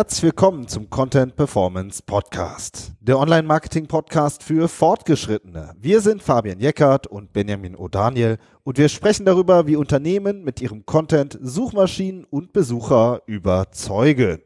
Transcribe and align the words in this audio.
Herzlich 0.00 0.22
willkommen 0.22 0.66
zum 0.66 0.88
Content 0.88 1.36
Performance 1.36 2.02
Podcast, 2.02 2.94
der 3.00 3.18
Online-Marketing-Podcast 3.18 4.42
für 4.42 4.66
Fortgeschrittene. 4.66 5.74
Wir 5.78 6.00
sind 6.00 6.22
Fabian 6.22 6.58
Jeckert 6.58 7.06
und 7.06 7.34
Benjamin 7.34 7.76
O'Daniel 7.76 8.38
und 8.62 8.78
wir 8.78 8.88
sprechen 8.88 9.26
darüber, 9.26 9.66
wie 9.66 9.76
Unternehmen 9.76 10.42
mit 10.42 10.62
ihrem 10.62 10.86
Content 10.86 11.38
Suchmaschinen 11.42 12.24
und 12.24 12.54
Besucher 12.54 13.20
überzeugen. 13.26 14.40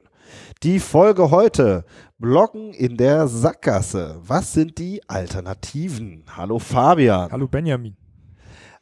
Die 0.64 0.80
Folge 0.80 1.30
heute, 1.30 1.84
Bloggen 2.18 2.72
in 2.72 2.96
der 2.96 3.28
Sackgasse. 3.28 4.16
Was 4.26 4.54
sind 4.54 4.76
die 4.78 5.08
Alternativen? 5.08 6.24
Hallo 6.36 6.58
Fabian. 6.58 7.30
Hallo 7.30 7.46
Benjamin. 7.46 7.94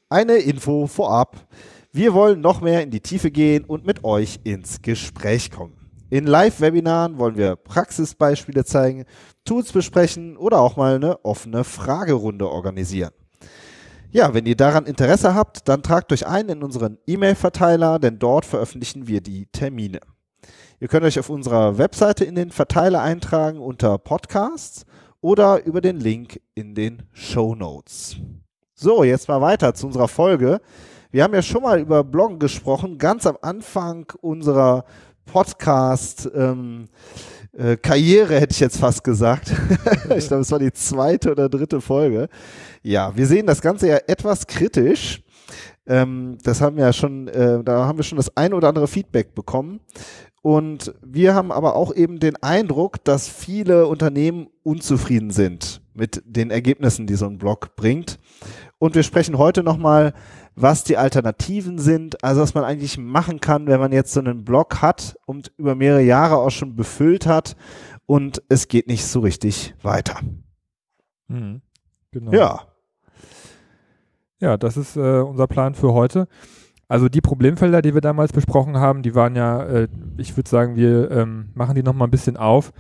Eine 0.09 0.37
Info 0.37 0.87
vorab. 0.87 1.37
Wir 1.93 2.15
wollen 2.15 2.41
noch 2.41 2.63
mehr 2.63 2.83
in 2.83 2.91
die 2.91 3.01
Tiefe 3.01 3.31
gehen 3.31 3.63
und 3.65 3.85
mit 3.85 4.05
euch 4.05 4.41
ins 4.45 4.81
Gespräch 4.81 5.51
kommen. 5.51 5.82
In 6.13 6.27
Live-Webinaren 6.27 7.17
wollen 7.17 7.39
wir 7.39 7.57
Praxisbeispiele 7.57 8.67
zeigen, 8.67 9.07
Tools 9.47 9.73
besprechen 9.73 10.37
oder 10.37 10.61
auch 10.61 10.77
mal 10.77 10.97
eine 10.97 11.25
offene 11.25 11.65
Fragerunde 11.65 12.51
organisieren. 12.51 13.13
Ja, 14.11 14.35
wenn 14.35 14.45
ihr 14.45 14.55
daran 14.55 14.85
Interesse 14.85 15.35
habt, 15.35 15.71
dann 15.71 15.83
tragt 15.83 16.13
euch 16.13 16.27
ein 16.27 16.51
in 16.51 16.63
unseren 16.63 16.99
E-Mail-Verteiler, 17.07 17.99
denn 17.99 18.19
dort 18.19 18.45
veröffentlichen 18.45 19.09
wir 19.09 19.23
die 19.23 19.47
Termine. 19.47 20.01
Ihr 20.81 20.89
könnt 20.89 21.07
euch 21.07 21.19
auf 21.19 21.31
unserer 21.31 21.79
Webseite 21.79 22.27
in 22.27 22.35
den 22.35 22.51
Verteiler 22.51 23.01
eintragen 23.01 23.59
unter 23.59 23.97
Podcasts 23.97 24.85
oder 25.23 25.65
über 25.65 25.81
den 25.81 25.99
Link 25.99 26.43
in 26.55 26.75
den 26.75 27.05
Show 27.13 27.55
Notes. 27.55 28.17
So, 28.75 29.03
jetzt 29.03 29.29
mal 29.29 29.41
weiter 29.41 29.73
zu 29.73 29.87
unserer 29.87 30.09
Folge. 30.09 30.61
Wir 31.11 31.25
haben 31.25 31.35
ja 31.35 31.43
schon 31.43 31.63
mal 31.63 31.79
über 31.79 32.05
Bloggen 32.05 32.39
gesprochen, 32.39 32.99
ganz 32.99 33.27
am 33.27 33.39
Anfang 33.41 34.13
unserer 34.21 34.85
Podcast 35.25 36.31
ähm, 36.35 36.89
äh, 37.57 37.77
Karriere, 37.77 38.41
hätte 38.41 38.53
ich 38.53 38.61
jetzt 38.61 38.79
fast 38.79 39.05
gesagt. 39.05 39.53
ich 40.17 40.27
glaube, 40.27 40.43
es 40.43 40.51
war 40.51 40.59
die 40.59 40.73
zweite 40.73 41.31
oder 41.31 41.49
dritte 41.49 41.81
Folge. 41.81 42.29
Ja, 42.83 43.15
wir 43.15 43.27
sehen 43.27 43.47
das 43.47 43.61
Ganze 43.61 43.89
ja 43.89 43.99
etwas 44.07 44.47
kritisch. 44.47 45.23
Ähm, 45.87 46.39
das 46.43 46.61
haben 46.61 46.77
wir 46.77 46.85
ja 46.85 46.93
schon, 46.93 47.29
äh, 47.29 47.63
da 47.63 47.87
haben 47.87 47.99
wir 47.99 48.05
schon 48.05 48.17
das 48.17 48.37
ein 48.37 48.55
oder 48.55 48.69
andere 48.69 48.89
Feedback 48.89 49.35
bekommen. 49.35 49.81
Und 50.43 50.93
wir 51.05 51.35
haben 51.35 51.53
aber 51.53 51.77
auch 51.77 51.95
eben 51.95 52.19
den 52.19 52.43
Eindruck, 52.43 53.05
dass 53.05 53.29
viele 53.29 53.87
Unternehmen 53.87 54.49
unzufrieden 54.65 55.31
sind 55.31 55.81
mit 55.95 56.21
den 56.25 56.51
Ergebnissen, 56.51 57.07
die 57.07 57.15
so 57.15 57.27
ein 57.27 57.39
Blog 57.39 57.77
bringt. 57.77 58.19
Und 58.79 58.97
wir 58.97 59.05
sprechen 59.05 59.39
heute 59.39 59.63
nochmal 59.63 60.15
was 60.55 60.85
die 60.85 60.97
Alternativen 60.97 61.79
sind, 61.79 62.23
also 62.23 62.43
was 62.43 62.55
man 62.55 62.65
eigentlich 62.65 62.99
machen 62.99 63.41
kann, 63.41 63.67
wenn 63.67 63.81
man 63.81 63.93
jetzt 63.93 64.13
so 64.13 64.21
einen 64.21 64.45
Blog 64.45 64.83
hat 64.83 65.17
und 65.27 65.53
über 65.57 65.75
mehrere 65.75 66.03
Jahre 66.03 66.37
auch 66.37 66.51
schon 66.51 66.77
befüllt 66.77 67.27
hat 67.27 67.57
und 68.07 68.43
es 68.49 68.69
geht 68.69 68.87
nicht 68.87 69.07
so 69.07 69.21
richtig 69.21 69.75
weiter. 69.83 70.21
Mhm. 71.29 71.63
Genau. 72.11 72.33
Ja. 72.33 72.61
Ja, 74.41 74.57
das 74.57 74.77
ist 74.77 74.97
äh, 74.97 75.21
unser 75.21 75.47
Plan 75.47 75.75
für 75.75 75.93
heute. 75.93 76.29
Also 76.89 77.09
die 77.09 77.21
Problemfelder, 77.23 77.81
die 77.81 77.95
wir 77.95 78.03
damals 78.03 78.33
besprochen 78.33 78.77
haben, 78.77 79.03
die 79.03 79.15
waren 79.15 79.35
ja, 79.35 79.63
äh, 79.63 79.89
ich 80.19 80.37
würde 80.37 80.51
sagen, 80.51 80.77
wir 80.77 81.11
ähm, 81.11 81.51
machen 81.55 81.75
die 81.75 81.83
nochmal 81.83 82.09
ein 82.09 82.11
bisschen 82.11 82.37
auf. 82.37 82.73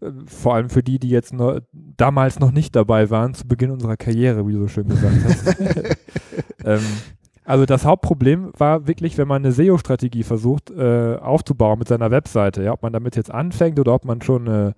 Äh, 0.00 0.12
vor 0.24 0.54
allem 0.54 0.70
für 0.70 0.82
die, 0.82 0.98
die 0.98 1.10
jetzt 1.10 1.34
noch, 1.34 1.60
damals 2.00 2.38
noch 2.40 2.52
nicht 2.52 2.74
dabei 2.76 3.10
waren, 3.10 3.34
zu 3.34 3.46
Beginn 3.46 3.70
unserer 3.70 3.96
Karriere, 3.96 4.46
wie 4.46 4.52
du 4.52 4.60
so 4.60 4.68
schön 4.68 4.88
gesagt 4.88 5.16
hast. 5.24 5.60
ähm, 6.64 6.80
also 7.44 7.66
das 7.66 7.84
Hauptproblem 7.84 8.52
war 8.56 8.86
wirklich, 8.86 9.18
wenn 9.18 9.28
man 9.28 9.44
eine 9.44 9.52
SEO-Strategie 9.52 10.22
versucht 10.22 10.70
äh, 10.70 11.16
aufzubauen 11.16 11.78
mit 11.78 11.88
seiner 11.88 12.10
Webseite, 12.10 12.62
ja, 12.62 12.72
ob 12.72 12.82
man 12.82 12.92
damit 12.92 13.16
jetzt 13.16 13.30
anfängt 13.30 13.78
oder 13.78 13.94
ob 13.94 14.04
man 14.04 14.22
schon 14.22 14.48
eine 14.48 14.74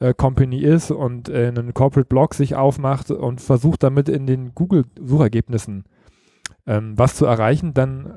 äh, 0.00 0.14
Company 0.14 0.58
ist 0.58 0.90
und 0.90 1.28
äh, 1.28 1.48
einen 1.48 1.74
Corporate 1.74 2.08
Blog 2.08 2.34
sich 2.34 2.56
aufmacht 2.56 3.10
und 3.10 3.40
versucht 3.40 3.82
damit 3.82 4.08
in 4.08 4.26
den 4.26 4.54
Google-Suchergebnissen 4.54 5.84
ähm, 6.66 6.92
was 6.96 7.16
zu 7.16 7.26
erreichen, 7.26 7.74
dann 7.74 8.12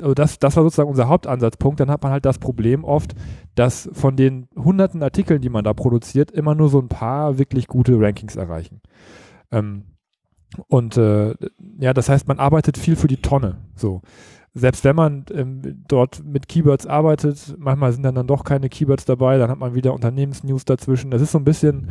also 0.00 0.14
das, 0.14 0.38
das 0.38 0.56
war 0.56 0.62
sozusagen 0.62 0.90
unser 0.90 1.08
Hauptansatzpunkt, 1.08 1.80
dann 1.80 1.90
hat 1.90 2.02
man 2.02 2.12
halt 2.12 2.24
das 2.24 2.38
Problem 2.38 2.84
oft, 2.84 3.14
dass 3.54 3.88
von 3.92 4.16
den 4.16 4.48
hunderten 4.56 5.02
Artikeln, 5.02 5.40
die 5.40 5.48
man 5.48 5.64
da 5.64 5.74
produziert, 5.74 6.30
immer 6.30 6.54
nur 6.54 6.68
so 6.68 6.80
ein 6.80 6.88
paar 6.88 7.38
wirklich 7.38 7.66
gute 7.66 8.00
Rankings 8.00 8.36
erreichen. 8.36 8.80
Ähm, 9.50 9.84
und 10.68 10.96
äh, 10.96 11.34
ja, 11.78 11.92
das 11.92 12.08
heißt, 12.08 12.26
man 12.28 12.38
arbeitet 12.38 12.78
viel 12.78 12.96
für 12.96 13.08
die 13.08 13.20
Tonne. 13.20 13.58
So. 13.74 14.02
Selbst 14.54 14.82
wenn 14.84 14.96
man 14.96 15.26
ähm, 15.32 15.84
dort 15.86 16.24
mit 16.24 16.48
Keywords 16.48 16.86
arbeitet, 16.86 17.54
manchmal 17.58 17.92
sind 17.92 18.02
dann, 18.02 18.14
dann 18.14 18.26
doch 18.26 18.44
keine 18.44 18.68
Keywords 18.68 19.04
dabei, 19.04 19.38
dann 19.38 19.50
hat 19.50 19.58
man 19.58 19.74
wieder 19.74 19.92
Unternehmensnews 19.92 20.64
dazwischen. 20.64 21.10
Das 21.10 21.22
ist 21.22 21.32
so 21.32 21.38
ein 21.38 21.44
bisschen, 21.44 21.88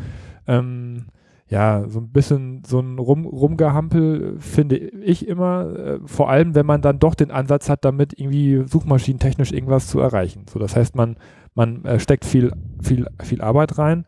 ähm, 0.48 1.06
ja, 1.50 1.88
so 1.88 2.00
ein 2.00 2.10
bisschen 2.10 2.64
so 2.66 2.80
ein 2.80 3.00
Rum, 3.00 3.26
Rumgehampel, 3.26 4.36
finde 4.40 4.78
ich 4.78 5.28
immer, 5.28 5.76
äh, 5.76 6.00
vor 6.06 6.30
allem, 6.30 6.56
wenn 6.56 6.66
man 6.66 6.82
dann 6.82 7.00
doch 7.00 7.16
den 7.16 7.32
Ansatz 7.32 7.70
hat, 7.70 7.86
damit 7.86 8.20
irgendwie 8.20 8.64
suchmaschinentechnisch 8.66 9.54
irgendwas 9.54 9.88
zu 9.88 10.00
erreichen. 10.00 10.46
So, 10.50 10.60
das 10.60 10.76
heißt, 10.76 10.96
man, 10.96 11.16
man 11.56 11.86
äh, 11.86 12.00
steckt 12.00 12.26
viel, 12.26 12.52
viel, 12.82 13.08
viel 13.24 13.42
Arbeit 13.42 13.78
rein. 13.78 14.06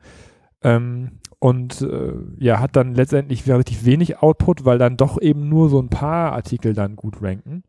Ähm, 0.61 1.19
und 1.39 1.81
äh, 1.81 2.13
ja, 2.37 2.59
hat 2.59 2.75
dann 2.75 2.93
letztendlich 2.93 3.47
relativ 3.47 3.85
wenig 3.85 4.21
Output, 4.21 4.65
weil 4.65 4.77
dann 4.77 4.97
doch 4.97 5.21
eben 5.21 5.47
nur 5.47 5.69
so 5.69 5.81
ein 5.81 5.89
paar 5.89 6.33
Artikel 6.33 6.73
dann 6.73 6.97
gut 6.97 7.21
ranken. 7.21 7.63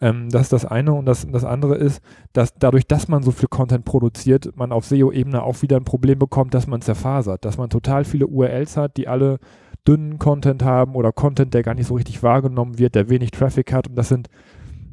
Ähm, 0.00 0.28
das 0.30 0.42
ist 0.42 0.52
das 0.52 0.64
eine. 0.64 0.92
Und 0.92 1.06
das, 1.06 1.26
das 1.30 1.44
andere 1.44 1.76
ist, 1.76 2.02
dass 2.32 2.54
dadurch, 2.54 2.86
dass 2.86 3.08
man 3.08 3.22
so 3.22 3.30
viel 3.30 3.48
Content 3.48 3.84
produziert, 3.84 4.56
man 4.56 4.72
auf 4.72 4.86
SEO-Ebene 4.86 5.42
auch 5.42 5.62
wieder 5.62 5.76
ein 5.76 5.84
Problem 5.84 6.18
bekommt, 6.18 6.54
dass 6.54 6.66
man 6.66 6.80
zerfasert, 6.80 7.44
dass 7.44 7.58
man 7.58 7.70
total 7.70 8.04
viele 8.04 8.26
URLs 8.26 8.76
hat, 8.76 8.96
die 8.96 9.08
alle 9.08 9.38
dünnen 9.86 10.18
Content 10.18 10.64
haben 10.64 10.94
oder 10.94 11.12
Content, 11.12 11.54
der 11.54 11.62
gar 11.62 11.74
nicht 11.74 11.86
so 11.86 11.94
richtig 11.94 12.22
wahrgenommen 12.22 12.78
wird, 12.78 12.94
der 12.94 13.08
wenig 13.08 13.30
Traffic 13.30 13.72
hat. 13.72 13.88
Und 13.88 13.96
das 13.96 14.08
sind, 14.08 14.28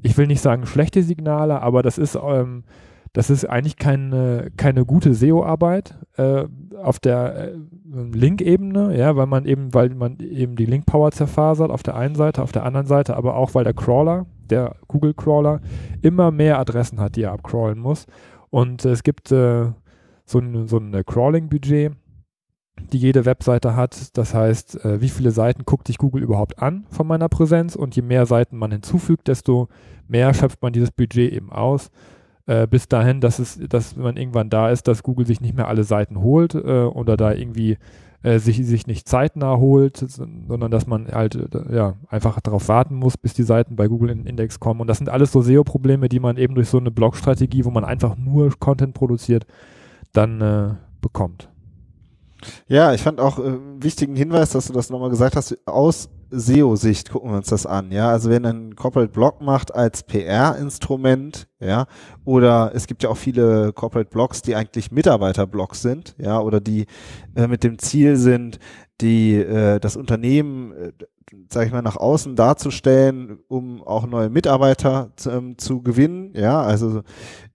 ich 0.02 0.18
will 0.18 0.28
nicht 0.28 0.42
sagen 0.42 0.66
schlechte 0.66 1.04
Signale, 1.04 1.62
aber 1.62 1.82
das 1.82 1.98
ist 1.98 2.16
ähm, 2.22 2.64
das 3.14 3.30
ist 3.30 3.46
eigentlich 3.46 3.76
keine, 3.76 4.52
keine 4.56 4.86
gute 4.86 5.14
SEO-Arbeit 5.14 5.98
äh, 6.16 6.46
auf 6.82 7.00
der 7.00 7.36
äh, 7.36 7.58
Link-Ebene, 7.86 8.98
ja, 8.98 9.16
weil 9.18 9.28
man 9.28 9.46
eben, 9.46 9.74
weil 9.74 9.90
man 9.90 10.18
eben 10.20 10.56
die 10.56 10.66
Link-Power 10.66 11.12
zerfasert 11.12 11.72
auf 11.72 11.84
der 11.84 11.96
einen 11.96 12.16
Seite, 12.16 12.42
auf 12.42 12.54
der 12.54 12.66
anderen 12.66 12.88
Seite, 12.88 13.18
aber 13.18 13.36
auch 13.36 13.54
weil 13.54 13.66
der 13.66 13.74
Crawler, 13.74 14.28
der 14.50 14.76
Google-Crawler, 14.88 15.60
immer 16.02 16.32
mehr 16.32 16.58
Adressen 16.58 17.02
hat, 17.02 17.18
die 17.18 17.24
er 17.24 17.34
abcrawlen 17.34 17.80
muss. 17.80 18.06
Und 18.50 18.86
es 18.86 19.04
gibt 19.04 19.32
äh, 19.32 19.72
so 20.26 20.40
ein, 20.40 20.68
so 20.68 20.78
ein 20.78 21.04
Crawling-Budget, 21.06 21.92
die 22.94 22.98
jede 22.98 23.26
Webseite 23.26 23.76
hat. 23.76 24.18
Das 24.18 24.34
heißt, 24.34 24.86
äh, 24.86 25.02
wie 25.02 25.10
viele 25.10 25.32
Seiten 25.32 25.66
guckt 25.66 25.88
sich 25.88 25.98
Google 25.98 26.24
überhaupt 26.24 26.60
an 26.60 26.86
von 26.90 27.08
meiner 27.08 27.28
Präsenz 27.28 27.76
und 27.76 27.94
je 27.94 28.04
mehr 28.04 28.26
Seiten 28.26 28.58
man 28.58 28.72
hinzufügt, 28.72 29.28
desto 29.28 29.68
mehr 30.08 30.34
schöpft 30.34 30.62
man 30.62 30.72
dieses 30.72 30.92
Budget 30.92 31.34
eben 31.34 31.52
aus 31.52 31.92
äh, 32.52 32.68
bis 32.68 32.90
dahin, 32.90 33.22
dass 33.22 33.40
es, 33.40 33.60
dass 33.70 33.96
man 33.96 34.18
irgendwann 34.18 34.50
da 34.50 34.70
ist, 34.70 34.88
dass 34.88 35.04
Google 35.04 35.26
sich 35.26 35.40
nicht 35.40 35.56
mehr 35.56 35.70
alle 35.70 35.86
Seiten 35.86 36.22
holt 36.22 36.54
äh, 36.54 36.84
oder 36.84 37.16
da 37.16 37.32
irgendwie 37.32 37.78
äh, 38.24 38.40
sich, 38.40 38.66
sich 38.66 38.88
nicht 38.88 39.08
zeitnah 39.08 39.56
holt, 39.56 39.98
sondern 39.98 40.70
dass 40.70 40.86
man 40.86 41.08
halt 41.08 41.36
äh, 41.36 41.74
ja, 41.74 41.94
einfach 42.10 42.42
darauf 42.42 42.68
warten 42.68 42.96
muss, 42.96 43.16
bis 43.16 43.34
die 43.34 43.44
Seiten 43.44 43.78
bei 43.78 43.88
Google 43.88 44.10
in 44.10 44.20
den 44.20 44.28
Index 44.28 44.60
kommen. 44.60 44.82
Und 44.82 44.88
das 44.88 44.98
sind 44.98 45.08
alles 45.08 45.32
so 45.32 45.42
SEO-Probleme, 45.42 46.10
die 46.10 46.20
man 46.20 46.36
eben 46.36 46.56
durch 46.56 46.68
so 46.68 46.78
eine 46.78 46.92
Blog-Strategie, 46.92 47.64
wo 47.64 47.72
man 47.72 47.86
einfach 47.86 48.18
nur 48.18 48.52
Content 48.60 48.94
produziert, 48.94 49.46
dann 50.12 50.42
äh, 50.42 50.70
bekommt. 51.00 51.50
Ja, 52.68 52.94
ich 52.94 53.02
fand 53.02 53.22
auch 53.22 53.40
äh, 53.40 53.58
wichtigen 53.80 54.18
Hinweis, 54.18 54.50
dass 54.50 54.68
du 54.68 54.74
das 54.74 54.90
nochmal 54.90 55.10
gesagt 55.10 55.38
hast, 55.38 55.58
aus 55.68 56.10
SEO-Sicht 56.32 57.12
gucken 57.12 57.32
wir 57.32 57.38
uns 57.38 57.48
das 57.48 57.66
an, 57.66 57.92
ja. 57.92 58.10
Also 58.10 58.30
wenn 58.30 58.46
ein 58.46 58.76
Corporate 58.76 59.12
Blog 59.12 59.42
macht 59.42 59.74
als 59.74 60.04
PR-Instrument, 60.04 61.48
ja, 61.60 61.86
oder 62.26 62.72
es 62.74 62.88
gibt 62.88 63.04
ja 63.04 63.10
auch 63.10 63.18
viele 63.18 63.74
Corporate 63.74 64.10
Blogs, 64.10 64.42
die 64.42 64.56
eigentlich 64.56 64.92
Mitarbeiter-Blogs 64.92 65.82
sind, 65.82 66.16
ja, 66.18 66.40
oder 66.40 66.60
die 66.60 66.86
äh, 67.36 67.48
mit 67.48 67.64
dem 67.64 67.78
Ziel 67.78 68.16
sind, 68.16 68.60
die 69.02 69.36
äh, 69.36 69.80
das 69.80 69.96
Unternehmen, 69.96 70.72
äh, 70.72 70.92
sage 71.50 71.68
ich 71.68 71.72
mal, 71.72 71.82
nach 71.82 71.98
außen 71.98 72.36
darzustellen, 72.36 73.40
um 73.48 73.82
auch 73.84 74.06
neue 74.06 74.30
Mitarbeiter 74.30 75.12
zu, 75.16 75.32
ähm, 75.32 75.58
zu 75.58 75.82
gewinnen. 75.82 76.32
Ja, 76.36 76.62
also 76.62 77.02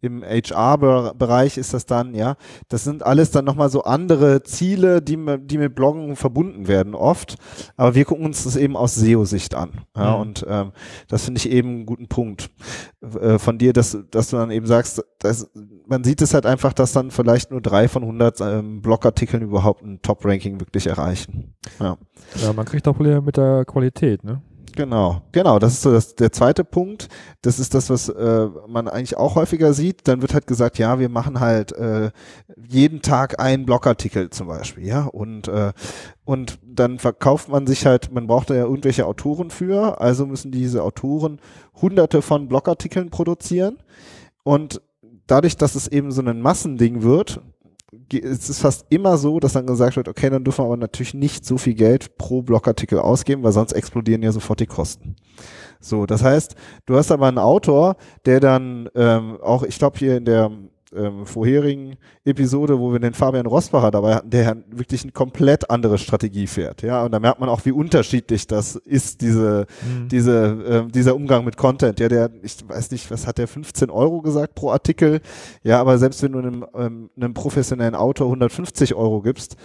im 0.00 0.22
HR-Bereich 0.22 1.58
ist 1.58 1.74
das 1.74 1.86
dann, 1.86 2.14
ja, 2.14 2.36
das 2.68 2.84
sind 2.84 3.02
alles 3.02 3.30
dann 3.30 3.44
nochmal 3.44 3.70
so 3.70 3.84
andere 3.84 4.42
Ziele, 4.42 5.02
die, 5.02 5.18
die 5.42 5.58
mit 5.58 5.74
Bloggen 5.74 6.16
verbunden 6.16 6.68
werden 6.68 6.94
oft. 6.94 7.36
Aber 7.76 7.94
wir 7.94 8.04
gucken 8.04 8.24
uns 8.24 8.44
das 8.44 8.56
eben 8.56 8.76
aus 8.76 8.94
SEO-Sicht 8.94 9.54
an. 9.54 9.70
Ja, 9.96 10.14
mhm. 10.14 10.20
und 10.20 10.46
ähm, 10.48 10.72
das 11.08 11.24
finde 11.24 11.38
ich 11.38 11.50
eben 11.50 11.68
einen 11.68 11.86
guten 11.86 12.08
Punkt 12.08 12.50
äh, 13.20 13.38
von 13.38 13.58
dir, 13.58 13.72
dass, 13.72 13.96
dass 14.10 14.30
du 14.30 14.36
dann 14.36 14.50
eben 14.50 14.66
sagst, 14.66 15.02
dass, 15.18 15.50
man 15.86 16.04
sieht 16.04 16.22
es 16.22 16.34
halt 16.34 16.46
einfach, 16.46 16.72
dass 16.72 16.92
dann 16.92 17.10
vielleicht 17.10 17.50
nur 17.50 17.60
drei 17.60 17.88
von 17.88 18.02
100 18.02 18.40
ähm, 18.40 18.82
Blogartikeln 18.82 19.42
überhaupt 19.42 19.82
ein 19.82 20.02
Top-Ranking 20.02 20.60
wirklich 20.60 20.86
erreichen. 20.86 21.54
Ja. 21.80 21.96
ja, 22.42 22.52
man 22.52 22.66
kriegt 22.66 22.86
auch 22.86 22.96
Probleme 22.96 23.20
mit 23.20 23.36
der 23.36 23.55
Qualität, 23.64 24.24
ne? 24.24 24.42
Genau, 24.76 25.22
genau. 25.32 25.58
Das 25.58 25.72
ist 25.72 25.82
so 25.82 25.90
das, 25.90 26.16
der 26.16 26.32
zweite 26.32 26.62
Punkt. 26.62 27.08
Das 27.40 27.58
ist 27.58 27.72
das, 27.72 27.88
was 27.88 28.10
äh, 28.10 28.48
man 28.68 28.88
eigentlich 28.88 29.16
auch 29.16 29.34
häufiger 29.34 29.72
sieht. 29.72 30.06
Dann 30.06 30.20
wird 30.20 30.34
halt 30.34 30.46
gesagt, 30.46 30.78
ja, 30.78 30.98
wir 30.98 31.08
machen 31.08 31.40
halt 31.40 31.72
äh, 31.72 32.10
jeden 32.68 33.00
Tag 33.00 33.40
einen 33.40 33.64
Blogartikel 33.64 34.28
zum 34.28 34.48
Beispiel, 34.48 34.86
ja. 34.86 35.04
Und 35.04 35.48
äh, 35.48 35.72
und 36.26 36.58
dann 36.62 36.98
verkauft 36.98 37.48
man 37.48 37.66
sich 37.66 37.86
halt, 37.86 38.12
man 38.12 38.26
braucht 38.26 38.50
ja 38.50 38.56
irgendwelche 38.56 39.06
Autoren 39.06 39.50
für, 39.50 39.98
also 40.00 40.26
müssen 40.26 40.52
diese 40.52 40.82
Autoren 40.82 41.40
hunderte 41.80 42.20
von 42.20 42.46
Blogartikeln 42.46 43.08
produzieren. 43.08 43.78
Und 44.44 44.82
dadurch, 45.26 45.56
dass 45.56 45.74
es 45.74 45.88
eben 45.88 46.12
so 46.12 46.20
ein 46.20 46.42
Massending 46.42 47.02
wird, 47.02 47.40
es 48.12 48.48
ist 48.48 48.60
fast 48.60 48.86
immer 48.90 49.16
so, 49.16 49.40
dass 49.40 49.52
dann 49.52 49.66
gesagt 49.66 49.96
wird, 49.96 50.08
okay, 50.08 50.30
dann 50.30 50.44
dürfen 50.44 50.64
wir 50.64 50.66
aber 50.66 50.76
natürlich 50.76 51.14
nicht 51.14 51.44
so 51.44 51.58
viel 51.58 51.74
Geld 51.74 52.16
pro 52.18 52.42
Blogartikel 52.42 52.98
ausgeben, 52.98 53.42
weil 53.42 53.52
sonst 53.52 53.72
explodieren 53.72 54.22
ja 54.22 54.32
sofort 54.32 54.60
die 54.60 54.66
Kosten. 54.66 55.16
So, 55.80 56.06
das 56.06 56.22
heißt, 56.22 56.54
du 56.86 56.96
hast 56.96 57.10
aber 57.10 57.28
einen 57.28 57.38
Autor, 57.38 57.96
der 58.24 58.40
dann 58.40 58.88
ähm, 58.94 59.38
auch, 59.42 59.62
ich 59.62 59.78
glaube 59.78 59.98
hier 59.98 60.16
in 60.16 60.24
der 60.24 60.50
ähm, 60.94 61.26
vorherigen 61.26 61.96
Episode, 62.24 62.78
wo 62.78 62.92
wir 62.92 62.98
den 62.98 63.14
Fabian 63.14 63.46
Rosbacher 63.46 63.90
dabei 63.90 64.14
hatten, 64.16 64.30
der 64.30 64.56
wirklich 64.70 65.02
eine 65.02 65.12
komplett 65.12 65.70
andere 65.70 65.98
Strategie 65.98 66.46
fährt. 66.46 66.82
Ja, 66.82 67.04
und 67.04 67.12
da 67.12 67.20
merkt 67.20 67.40
man 67.40 67.48
auch, 67.48 67.64
wie 67.64 67.72
unterschiedlich 67.72 68.46
das 68.46 68.76
ist, 68.76 69.20
diese, 69.20 69.66
mhm. 69.82 70.08
diese, 70.08 70.86
äh, 70.86 70.90
dieser 70.90 71.14
Umgang 71.14 71.44
mit 71.44 71.56
Content. 71.56 71.98
Ja, 72.00 72.08
der, 72.08 72.30
ich 72.42 72.56
weiß 72.66 72.90
nicht, 72.90 73.10
was 73.10 73.26
hat 73.26 73.38
der 73.38 73.48
15 73.48 73.90
Euro 73.90 74.20
gesagt 74.22 74.54
pro 74.54 74.70
Artikel? 74.70 75.20
Ja, 75.62 75.80
aber 75.80 75.98
selbst 75.98 76.22
wenn 76.22 76.32
du 76.32 76.38
einem, 76.38 76.66
ähm, 76.74 77.10
einem 77.16 77.34
professionellen 77.34 77.94
Autor 77.94 78.26
150 78.28 78.94
Euro 78.94 79.22
gibst, 79.22 79.56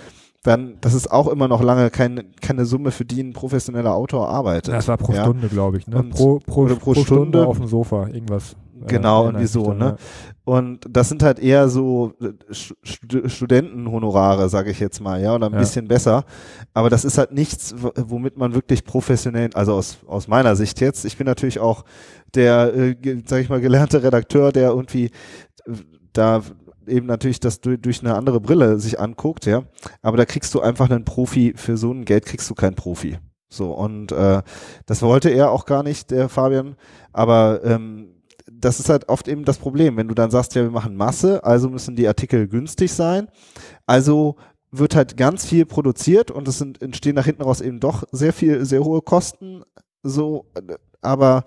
dann, 0.44 0.78
das 0.82 0.96
ist 0.96 1.12
auch 1.12 1.28
immer 1.28 1.48
noch 1.48 1.62
lange 1.62 1.92
kein, 1.92 2.32
keine 2.42 2.66
Summe, 2.66 2.92
für 2.92 3.06
die 3.06 3.22
ein 3.22 3.34
professioneller 3.34 3.94
Autor 3.94 4.28
arbeitet. 4.30 4.74
Das 4.74 4.88
war 4.88 4.98
pro 4.98 5.14
ja? 5.14 5.24
Stunde, 5.24 5.50
glaube 5.50 5.78
ich. 5.78 5.88
Ne? 5.88 6.04
Pro, 6.10 6.40
pro, 6.40 6.66
pro, 6.66 6.76
pro, 6.76 6.94
Stunde, 6.94 7.06
Stunde 7.06 7.48
auf 7.48 7.58
dem 7.58 7.68
Sofa, 7.68 8.08
irgendwas. 8.08 8.56
Genau, 8.88 9.26
irgendwie 9.26 9.48
so, 9.48 9.74
ne? 9.74 9.96
Und 10.44 10.86
das 10.90 11.10
sind 11.10 11.24
halt 11.24 11.40
eher 11.40 11.70
so 11.70 12.14
äh, 12.20 12.34
Studentenhonorare, 13.30 14.50
sage 14.50 14.72
ich 14.72 14.80
jetzt 14.80 15.00
mal, 15.00 15.22
ja, 15.22 15.36
oder 15.36 15.48
ein 15.48 15.54
ja. 15.54 15.60
bisschen 15.60 15.88
besser. 15.88 16.26
Aber 16.74 16.90
das 16.90 17.06
ist 17.06 17.18
halt 17.18 17.32
nichts, 17.32 17.76
womit 17.78 18.38
man 18.38 18.54
wirklich 18.54 18.84
professionell, 18.84 19.50
also 19.54 19.74
aus, 19.74 20.00
aus 20.08 20.28
meiner 20.28 20.56
Sicht 20.56 20.82
jetzt, 20.82 21.06
ich 21.06 21.18
bin 21.18 21.28
natürlich 21.28 21.60
auch 21.60 21.86
der, 22.34 22.74
äh, 22.74 22.96
sag 23.26 23.42
ich 23.42 23.50
mal, 23.50 23.62
gelernte 23.62 24.04
Redakteur, 24.04 24.52
der 24.52 24.70
irgendwie 24.70 25.12
da 26.14 26.42
eben 26.88 27.06
natürlich 27.06 27.40
das 27.40 27.62
durch, 27.62 27.80
durch 27.80 28.02
eine 28.02 28.16
andere 28.16 28.40
Brille 28.40 28.80
sich 28.80 29.00
anguckt, 29.00 29.46
ja. 29.46 29.64
Aber 30.02 30.18
da 30.18 30.26
kriegst 30.26 30.54
du 30.54 30.62
einfach 30.62 30.90
einen 30.90 31.06
Profi, 31.06 31.54
für 31.56 31.78
so 31.78 31.92
ein 31.92 32.06
Geld 32.06 32.26
kriegst 32.26 32.50
du 32.50 32.56
keinen 32.56 32.76
Profi. 32.76 33.18
So, 33.50 33.74
und 33.74 34.12
äh, 34.14 34.42
das 34.86 35.02
wollte 35.02 35.30
er 35.30 35.52
auch 35.52 35.66
gar 35.66 35.84
nicht, 35.84 36.10
der 36.12 36.30
Fabian. 36.30 36.76
Aber 37.12 37.62
ähm, 37.64 38.11
das 38.62 38.80
ist 38.80 38.90
halt 38.90 39.10
oft 39.10 39.28
eben 39.28 39.46
das 39.46 39.58
Problem, 39.58 39.98
wenn 39.98 40.08
du 40.08 40.16
dann 40.16 40.32
sagst, 40.32 40.56
ja, 40.56 40.64
wir 40.64 40.72
machen 40.72 40.96
Masse, 40.96 41.44
also 41.44 41.70
müssen 41.70 41.96
die 41.96 42.08
Artikel 42.08 42.48
günstig 42.48 42.92
sein. 42.94 43.28
Also 43.86 44.36
wird 44.72 44.96
halt 44.96 45.18
ganz 45.18 45.46
viel 45.46 45.66
produziert 45.66 46.32
und 46.32 46.48
es 46.48 46.58
sind, 46.58 46.82
entstehen 46.82 47.16
nach 47.16 47.26
hinten 47.26 47.42
raus 47.42 47.62
eben 47.62 47.80
doch 47.80 48.04
sehr 48.12 48.34
viel, 48.34 48.66
sehr 48.66 48.84
hohe 48.84 49.02
Kosten. 49.02 49.64
So, 50.04 50.46
aber 51.02 51.44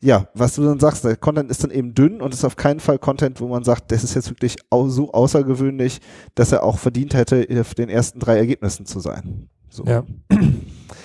ja, 0.00 0.28
was 0.34 0.54
du 0.54 0.62
dann 0.62 0.78
sagst, 0.78 1.04
der 1.04 1.16
Content 1.16 1.50
ist 1.50 1.64
dann 1.64 1.70
eben 1.70 1.94
dünn 1.94 2.20
und 2.20 2.32
ist 2.32 2.44
auf 2.44 2.56
keinen 2.56 2.80
Fall 2.80 2.98
Content, 2.98 3.40
wo 3.40 3.48
man 3.48 3.64
sagt, 3.64 3.90
das 3.90 4.04
ist 4.04 4.14
jetzt 4.14 4.30
wirklich 4.30 4.56
so 4.70 5.12
außergewöhnlich, 5.12 6.00
dass 6.34 6.52
er 6.52 6.62
auch 6.62 6.78
verdient 6.78 7.14
hätte, 7.14 7.46
auf 7.60 7.74
den 7.74 7.88
ersten 7.88 8.20
drei 8.20 8.36
Ergebnissen 8.36 8.86
zu 8.86 9.00
sein. 9.00 9.48
So. 9.68 9.84
Ja. 9.84 10.04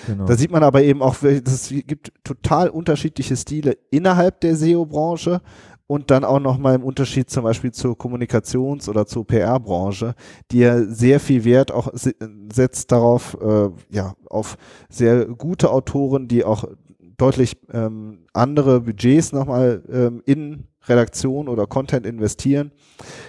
Genau. 0.06 0.26
Da 0.26 0.36
sieht 0.36 0.50
man 0.50 0.62
aber 0.62 0.82
eben 0.82 1.02
auch, 1.02 1.22
es 1.22 1.72
gibt 1.86 2.12
total 2.24 2.68
unterschiedliche 2.68 3.36
Stile 3.36 3.78
innerhalb 3.90 4.40
der 4.40 4.54
SEO-Branche 4.54 5.40
und 5.86 6.10
dann 6.10 6.24
auch 6.24 6.40
nochmal 6.40 6.74
im 6.74 6.82
Unterschied 6.82 7.28
zum 7.30 7.44
Beispiel 7.44 7.72
zur 7.72 7.94
Kommunikations- 7.96 8.88
oder 8.88 9.06
zur 9.06 9.26
PR-Branche, 9.26 10.14
die 10.50 10.60
ja 10.60 10.82
sehr 10.84 11.20
viel 11.20 11.44
Wert 11.44 11.72
auch 11.72 11.88
setzt 11.94 12.90
darauf, 12.90 13.36
äh, 13.40 13.68
ja, 13.90 14.14
auf 14.28 14.56
sehr 14.88 15.26
gute 15.26 15.70
Autoren, 15.70 16.26
die 16.28 16.44
auch 16.44 16.64
deutlich 17.16 17.56
ähm, 17.72 18.26
andere 18.32 18.80
Budgets 18.80 19.32
nochmal 19.32 19.82
ähm, 19.90 20.22
in 20.26 20.64
Redaktion 20.88 21.48
oder 21.48 21.66
Content 21.66 22.06
investieren. 22.06 22.72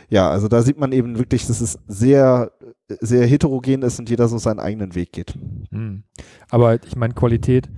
Ja, 0.10 0.30
also 0.30 0.48
da 0.48 0.62
sieht 0.62 0.78
man 0.78 0.92
eben 0.92 1.18
wirklich, 1.18 1.48
dass 1.48 1.62
es 1.62 1.80
sehr, 1.88 2.52
sehr 3.00 3.26
heterogen 3.26 3.82
ist 3.82 4.00
und 4.00 4.10
jeder 4.10 4.28
so 4.28 4.38
seinen 4.38 4.60
eigenen 4.60 4.96
Weg 4.96 5.14
geht. 5.14 5.36
Mhm. 5.72 6.04
Aber 6.50 6.84
ich 6.84 6.96
meine, 6.96 7.14
Qualität 7.14 7.70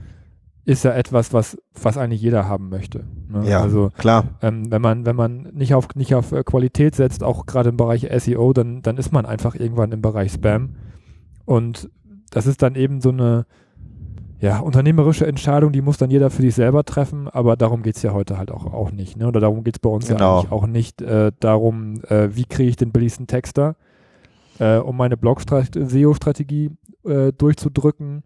ist 0.66 0.84
ja 0.84 0.92
etwas, 0.92 1.32
was, 1.32 1.58
was 1.82 1.98
eigentlich 1.98 2.22
jeder 2.22 2.46
haben 2.46 2.68
möchte. 2.68 3.06
Ne? 3.30 3.50
Ja, 3.50 3.62
also, 3.62 3.90
klar. 3.98 4.38
Ähm, 4.42 4.70
wenn 4.70 4.82
man, 4.82 5.06
wenn 5.06 5.16
man 5.16 5.44
nicht 5.54 5.74
auf, 5.74 5.88
nicht 5.96 6.14
auf 6.14 6.34
äh, 6.34 6.44
Qualität 6.44 6.94
setzt, 6.94 7.24
auch 7.24 7.46
gerade 7.46 7.70
im 7.70 7.78
Bereich 7.78 8.06
SEO, 8.18 8.52
dann, 8.52 8.82
dann 8.82 8.98
ist 8.98 9.14
man 9.14 9.26
einfach 9.26 9.56
irgendwann 9.56 9.94
im 9.94 10.02
Bereich 10.02 10.34
Spam. 10.34 10.76
Und 11.46 11.90
das 12.32 12.48
ist 12.48 12.62
dann 12.62 12.76
eben 12.76 13.00
so 13.00 13.10
eine, 13.10 13.46
ja, 14.40 14.60
unternehmerische 14.60 15.26
Entscheidung, 15.26 15.72
die 15.72 15.82
muss 15.82 15.98
dann 15.98 16.12
jeder 16.12 16.30
für 16.30 16.44
sich 16.44 16.54
selber 16.54 16.84
treffen, 16.84 17.28
aber 17.28 17.56
darum 17.56 17.82
geht 17.82 17.96
es 17.96 18.04
ja 18.04 18.14
heute 18.14 18.38
halt 18.38 18.52
auch, 18.52 18.72
auch 18.72 18.92
nicht. 18.92 19.18
Ne? 19.18 19.28
Oder 19.28 19.40
darum 19.40 19.64
geht 19.64 19.78
es 19.78 19.80
bei 19.80 19.90
uns 19.90 20.08
genau. 20.08 20.20
ja 20.20 20.38
eigentlich 20.38 20.52
auch 20.52 20.68
nicht 20.68 21.02
äh, 21.02 21.32
darum, 21.40 22.04
äh, 22.08 22.30
wie 22.36 22.46
kriege 22.46 22.70
ich 22.70 22.76
den 22.76 22.92
billigsten 22.92 23.26
Texter, 23.26 23.76
äh, 24.60 24.78
um 24.78 24.96
meine 24.96 25.18
Blog-SEO-Strategie 25.18 26.72
äh, 27.06 27.34
durchzudrücken. 27.34 28.24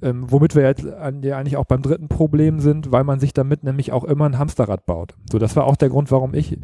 Ähm, 0.00 0.26
womit 0.28 0.56
wir 0.56 0.62
jetzt 0.62 0.84
an, 0.86 1.22
ja 1.22 1.38
eigentlich 1.38 1.56
auch 1.56 1.64
beim 1.64 1.82
dritten 1.82 2.08
Problem 2.08 2.58
sind, 2.58 2.90
weil 2.90 3.04
man 3.04 3.20
sich 3.20 3.32
damit 3.32 3.62
nämlich 3.62 3.92
auch 3.92 4.02
immer 4.02 4.26
ein 4.26 4.38
Hamsterrad 4.38 4.84
baut. 4.84 5.14
So, 5.30 5.38
das 5.38 5.54
war 5.54 5.64
auch 5.64 5.76
der 5.76 5.90
Grund, 5.90 6.10
warum 6.10 6.34
ich 6.34 6.58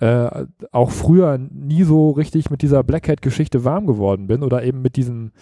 äh, 0.00 0.46
auch 0.70 0.90
früher 0.90 1.38
nie 1.38 1.82
so 1.82 2.10
richtig 2.10 2.50
mit 2.50 2.62
dieser 2.62 2.84
Black 2.84 3.08
Hat-Geschichte 3.08 3.64
warm 3.64 3.86
geworden 3.86 4.26
bin 4.26 4.42
oder 4.42 4.62
eben 4.62 4.82
mit 4.82 4.96
diesen 4.96 5.32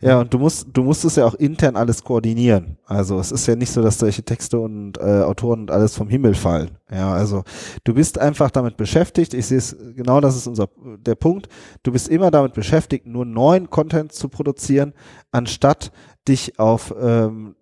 Ja, 0.01 0.21
und 0.21 0.33
du 0.33 0.39
musst, 0.39 0.69
du 0.73 0.83
musst 0.83 1.05
es 1.05 1.17
ja 1.17 1.27
auch 1.27 1.35
intern 1.35 1.77
alles 1.77 2.05
koordinieren. 2.05 2.79
Also 2.87 3.19
es 3.19 3.33
ist 3.33 3.47
ja 3.47 3.57
nicht 3.57 3.71
so, 3.71 3.83
dass 3.83 3.99
solche 3.99 4.23
Texte 4.23 4.59
und 4.59 4.99
äh, 4.99 5.23
Autoren 5.23 5.61
und 5.61 5.71
alles 5.71 5.97
vom 5.97 6.09
Himmel 6.09 6.35
fallen. 6.35 6.71
Ja, 6.91 7.13
also 7.13 7.45
du 7.85 7.95
bist 7.95 8.19
einfach 8.19 8.51
damit 8.51 8.77
beschäftigt. 8.77 9.35
Ich 9.35 9.47
sehe 9.47 9.59
es 9.59 9.77
genau, 9.97 10.21
das 10.21 10.37
ist 10.37 10.47
unser 10.47 10.69
der 10.99 11.17
Punkt. 11.17 11.49
Du 11.83 11.93
bist 11.93 12.09
immer 12.09 12.31
damit 12.31 12.55
beschäftigt, 12.55 13.07
nur 13.07 13.25
neuen 13.25 13.71
Content 13.71 14.13
zu 14.13 14.29
produzieren, 14.29 14.95
anstatt 15.33 15.91
dich 16.27 16.59
auf, 16.59 16.95
ähm, 17.01 17.57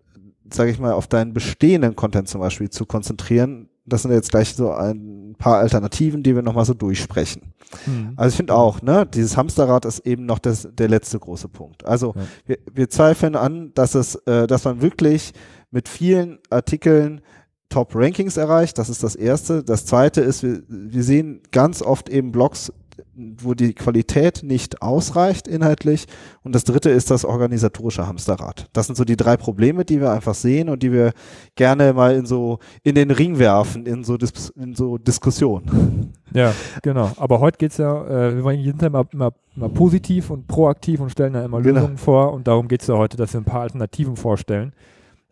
sage 0.52 0.70
ich 0.70 0.78
mal, 0.78 0.92
auf 0.92 1.06
deinen 1.06 1.32
bestehenden 1.32 1.96
Content 1.96 2.28
zum 2.28 2.40
Beispiel 2.40 2.70
zu 2.70 2.86
konzentrieren. 2.86 3.68
Das 3.86 4.02
sind 4.02 4.12
jetzt 4.12 4.30
gleich 4.30 4.54
so 4.54 4.72
ein 4.72 5.34
paar 5.38 5.58
Alternativen, 5.58 6.22
die 6.22 6.34
wir 6.34 6.42
nochmal 6.42 6.64
so 6.64 6.74
durchsprechen. 6.74 7.52
Mhm. 7.86 8.12
Also 8.16 8.30
ich 8.30 8.36
finde 8.36 8.54
auch, 8.54 8.82
ne, 8.82 9.06
dieses 9.06 9.36
Hamsterrad 9.36 9.84
ist 9.84 10.00
eben 10.00 10.26
noch 10.26 10.38
das, 10.38 10.68
der 10.72 10.88
letzte 10.88 11.18
große 11.18 11.48
Punkt. 11.48 11.84
Also 11.86 12.14
ja. 12.16 12.22
wir, 12.46 12.58
wir 12.72 12.90
zweifeln 12.90 13.36
an, 13.36 13.72
dass 13.74 13.94
es, 13.94 14.16
äh, 14.26 14.46
dass 14.46 14.64
man 14.64 14.82
wirklich 14.82 15.32
mit 15.70 15.88
vielen 15.88 16.38
Artikeln 16.50 17.20
Top-Rankings 17.68 18.36
erreicht. 18.36 18.78
Das 18.78 18.88
ist 18.88 19.02
das 19.02 19.16
Erste. 19.16 19.62
Das 19.62 19.86
Zweite 19.86 20.20
ist, 20.20 20.42
wir, 20.42 20.62
wir 20.68 21.02
sehen 21.02 21.42
ganz 21.50 21.82
oft 21.82 22.08
eben 22.08 22.32
Blogs, 22.32 22.72
wo 23.14 23.54
die 23.54 23.74
Qualität 23.74 24.42
nicht 24.42 24.82
ausreicht 24.82 25.48
inhaltlich. 25.48 26.06
Und 26.42 26.54
das 26.54 26.64
dritte 26.64 26.90
ist 26.90 27.10
das 27.10 27.24
organisatorische 27.24 28.06
Hamsterrad. 28.06 28.68
Das 28.72 28.86
sind 28.86 28.96
so 28.96 29.04
die 29.04 29.16
drei 29.16 29.36
Probleme, 29.36 29.84
die 29.84 30.00
wir 30.00 30.12
einfach 30.12 30.34
sehen 30.34 30.68
und 30.68 30.82
die 30.82 30.92
wir 30.92 31.12
gerne 31.54 31.92
mal 31.92 32.14
in 32.14 32.26
so 32.26 32.58
in 32.82 32.94
den 32.94 33.10
Ring 33.10 33.38
werfen, 33.38 33.86
in 33.86 34.04
so, 34.04 34.16
Dis 34.16 34.50
in 34.50 34.74
so 34.74 34.98
Diskussionen. 34.98 36.12
Ja, 36.32 36.52
genau. 36.82 37.10
Aber 37.16 37.40
heute 37.40 37.58
geht 37.58 37.72
es 37.72 37.78
ja, 37.78 38.04
äh, 38.06 38.44
wir 38.44 38.64
sind 38.64 38.82
ja 38.82 38.88
immer, 38.88 39.06
immer, 39.12 39.32
immer, 39.54 39.68
positiv 39.68 40.30
und 40.30 40.46
proaktiv 40.46 41.00
und 41.00 41.10
stellen 41.10 41.32
da 41.32 41.44
immer 41.44 41.60
genau. 41.60 41.80
Lösungen 41.80 41.98
vor 41.98 42.32
und 42.32 42.46
darum 42.46 42.68
geht 42.68 42.82
es 42.82 42.88
ja 42.88 42.96
heute, 42.96 43.16
dass 43.16 43.32
wir 43.32 43.40
ein 43.40 43.44
paar 43.44 43.62
Alternativen 43.62 44.16
vorstellen. 44.16 44.72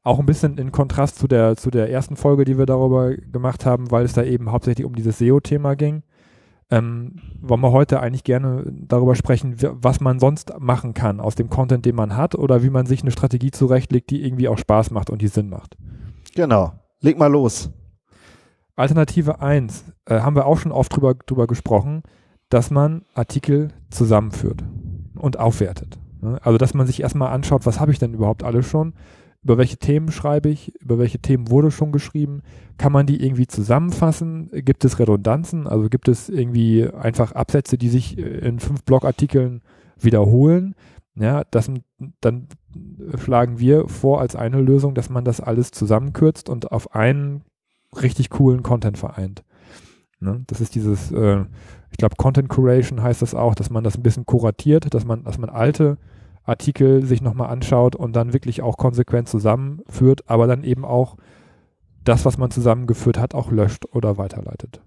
Auch 0.03 0.19
ein 0.19 0.27
bisschen 0.27 0.59
in 0.59 0.71
Kontrast 0.71 1.19
zu 1.19 1.27
der, 1.27 1.57
zu 1.57 1.71
der 1.71 1.91
ersten 1.91 2.17
Folge, 2.17 2.45
die 2.45 2.59
wir 2.59 2.67
darüber 2.67 3.15
gemacht 3.15 3.65
haben, 3.65 3.91
weil 3.91 4.05
es 4.05 4.13
da 4.13 4.23
eben 4.23 4.53
hauptsächlich 4.53 4.87
um 4.87 4.95
dieses 4.95 5.19
SEO-Thema 5.19 5.77
ging 5.77 6.03
ähm, 6.71 7.17
wollen 7.41 7.61
wir 7.61 7.73
heute 7.73 8.01
eigentlich 8.01 8.25
gerne 8.25 8.65
darüber 8.67 9.15
sprechen, 9.15 9.57
was 9.61 10.01
man 10.01 10.19
sonst 10.19 10.53
machen 10.59 10.95
kann 10.95 11.21
aus 11.21 11.35
dem 11.35 11.51
Content, 11.51 11.85
den 11.85 11.95
man 11.95 12.17
hat 12.17 12.35
oder 12.35 12.63
wie 12.63 12.71
man 12.71 12.87
sich 12.87 13.03
eine 13.03 13.11
Strategie 13.11 13.51
zurechtlegt, 13.51 14.11
die 14.11 14.25
irgendwie 14.25 14.49
auch 14.49 14.59
Spaß 14.59 14.91
macht 14.91 15.11
und 15.11 15.21
die 15.23 15.29
Sinn 15.29 15.49
macht. 15.49 15.77
Genau. 16.35 16.73
Leg 17.01 17.19
mal 17.19 17.31
los. 17.31 17.71
Alternative 18.77 19.41
1 19.41 19.85
äh, 20.07 20.21
haben 20.21 20.35
wir 20.35 20.47
auch 20.47 20.59
schon 20.59 20.73
oft 20.73 20.95
drüber, 20.95 21.15
drüber 21.15 21.47
gesprochen, 21.47 22.03
dass 22.49 22.71
man 22.71 23.03
Artikel 23.15 23.69
zusammenführt 23.91 24.65
und 25.17 25.39
aufwertet. 25.39 25.99
Ne? 26.21 26.39
Also, 26.43 26.59
dass 26.59 26.75
man 26.75 26.87
sich 26.87 27.03
erstmal 27.03 27.33
anschaut, 27.33 27.67
was 27.67 27.79
habe 27.79 27.93
ich 27.93 27.99
denn 27.99 28.15
überhaupt 28.15 28.43
alles 28.43 28.67
schon? 28.67 28.95
Über 29.45 29.59
welche 29.59 29.77
Themen 29.77 30.11
schreibe 30.11 30.49
ich? 30.49 30.75
Über 30.81 30.99
welche 30.99 31.19
Themen 31.19 31.51
wurde 31.51 31.71
schon 31.71 31.93
geschrieben? 31.93 32.43
Kann 32.79 32.93
man 32.93 33.07
die 33.07 33.23
irgendwie 33.23 33.47
zusammenfassen? 33.47 34.51
Gibt 34.53 34.85
es 34.87 34.99
Redundanzen? 34.99 35.67
Also 35.67 35.91
gibt 35.91 36.09
es 36.09 36.31
irgendwie 36.31 36.89
einfach 36.89 37.33
Absätze, 37.33 37.77
die 37.77 37.91
sich 37.91 38.17
äh, 38.17 38.23
in 38.23 38.59
fünf 38.59 38.83
Blogartikeln 38.85 39.63
wiederholen? 39.99 40.75
Ja, 41.15 41.45
das, 41.51 41.71
dann 42.21 42.49
schlagen 43.19 43.61
wir 43.61 43.87
vor 43.87 44.21
als 44.21 44.35
eine 44.35 44.61
Lösung, 44.61 44.95
dass 44.95 45.11
man 45.11 45.25
das 45.25 45.41
alles 45.41 45.71
zusammenkürzt 45.71 46.49
und 46.49 46.73
auf 46.73 46.95
einen 46.95 47.43
richtig 48.01 48.31
coolen 48.31 48.63
Content 48.63 48.99
vereint. 48.99 49.45
Ne? 50.21 50.43
Das 50.47 50.61
ist 50.61 50.75
dieses, 50.75 51.13
äh, 51.13 51.45
ich 51.91 51.99
glaube, 51.99 52.17
Content 52.17 52.49
Curation 52.49 53.03
heißt 53.03 53.23
das 53.23 53.35
auch, 53.35 53.55
dass 53.55 53.71
man 53.71 53.85
das 53.85 53.97
ein 53.97 54.03
bisschen 54.03 54.27
kuratiert, 54.27 54.93
dass 54.95 55.05
man, 55.05 55.23
dass 55.25 55.39
man 55.39 55.51
alte 55.51 55.99
Artikel 56.45 57.05
sich 57.07 57.23
nochmal 57.23 57.51
anschaut 57.51 57.97
und 57.97 58.15
dann 58.15 58.33
wirklich 58.33 58.63
auch 58.63 58.77
konsequent 58.77 59.29
zusammenführt, 59.29 60.25
aber 60.27 60.47
dann 60.47 60.63
eben 60.65 60.85
auch 60.85 61.17
das, 62.05 62.25
was 62.25 62.39
man 62.39 62.51
zusammengeführt 62.51 63.19
hat, 63.19 63.35
auch 63.35 63.51
löscht 63.51 63.87
oder 63.93 64.19
weiterleitet. 64.19 64.81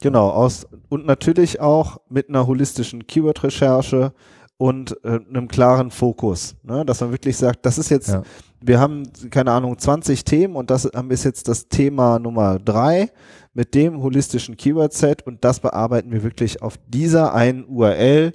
Genau, 0.00 0.30
aus 0.30 0.66
und 0.88 1.06
natürlich 1.06 1.60
auch 1.60 1.98
mit 2.08 2.28
einer 2.28 2.48
holistischen 2.48 3.06
Keyword-Recherche 3.06 4.12
und 4.56 4.96
äh, 5.04 5.20
einem 5.28 5.46
klaren 5.46 5.92
Fokus, 5.92 6.56
ne? 6.64 6.84
dass 6.84 7.00
man 7.00 7.12
wirklich 7.12 7.36
sagt, 7.36 7.64
das 7.64 7.78
ist 7.78 7.88
jetzt, 7.88 8.08
ja. 8.08 8.22
wir 8.60 8.80
haben, 8.80 9.04
keine 9.30 9.52
Ahnung, 9.52 9.78
20 9.78 10.24
Themen 10.24 10.56
und 10.56 10.70
das 10.70 10.84
ist 10.84 11.24
jetzt 11.24 11.46
das 11.46 11.68
Thema 11.68 12.18
Nummer 12.18 12.58
drei 12.58 13.10
mit 13.54 13.74
dem 13.74 14.02
holistischen 14.02 14.56
Keyword-Set 14.56 15.24
und 15.24 15.44
das 15.44 15.60
bearbeiten 15.60 16.10
wir 16.10 16.24
wirklich 16.24 16.62
auf 16.62 16.78
dieser 16.88 17.34
einen 17.34 17.64
URL, 17.64 18.32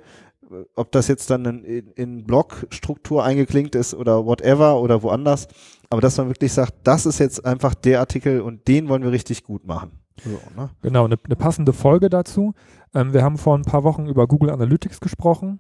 ob 0.75 0.92
das 0.92 1.08
jetzt 1.08 1.30
dann 1.30 1.46
in, 1.46 1.92
in 1.96 2.24
Blog-Struktur 2.24 3.24
eingeklinkt 3.24 3.75
ist 3.75 3.94
oder 3.94 4.25
whatever 4.25 4.82
oder 4.82 5.04
woanders, 5.04 5.48
aber 5.89 6.01
dass 6.01 6.18
man 6.18 6.30
wirklich 6.30 6.54
sagt, 6.54 6.74
das 6.84 7.06
ist 7.06 7.20
jetzt 7.20 7.46
einfach 7.46 7.74
der 7.74 8.00
Artikel 8.00 8.42
und 8.42 8.68
den 8.68 8.89
wollen 8.89 9.04
wir 9.04 9.12
richtig 9.12 9.44
gut 9.44 9.66
machen. 9.66 9.92
So, 10.24 10.39
ne? 10.56 10.70
Genau, 10.82 11.06
eine, 11.06 11.18
eine 11.24 11.36
passende 11.36 11.74
Folge 11.74 12.10
dazu. 12.10 12.54
Ähm, 12.94 13.13
wir 13.13 13.24
haben 13.24 13.38
vor 13.38 13.58
ein 13.58 13.63
paar 13.63 13.84
Wochen 13.84 14.08
über 14.08 14.27
Google 14.27 14.50
Analytics 14.50 15.00
gesprochen. 15.00 15.60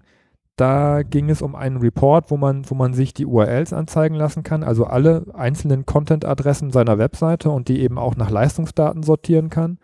Da 0.55 1.03
ging 1.03 1.29
es 1.29 1.43
um 1.43 1.55
einen 1.55 1.77
Report, 1.77 2.31
wo 2.31 2.37
man, 2.37 2.67
wo 2.67 2.73
man 2.73 2.95
sich 2.95 3.13
die 3.13 3.27
URLs 3.27 3.73
anzeigen 3.73 4.15
lassen 4.15 4.41
kann, 4.41 4.63
also 4.63 4.85
alle 4.85 5.25
einzelnen 5.35 5.85
Content-Adressen 5.85 6.71
seiner 6.71 6.97
Webseite 6.97 7.51
und 7.51 7.67
die 7.67 7.81
eben 7.81 7.99
auch 7.99 8.15
nach 8.15 8.31
Leistungsdaten 8.31 9.03
sortieren 9.03 9.49
kann. 9.51 9.77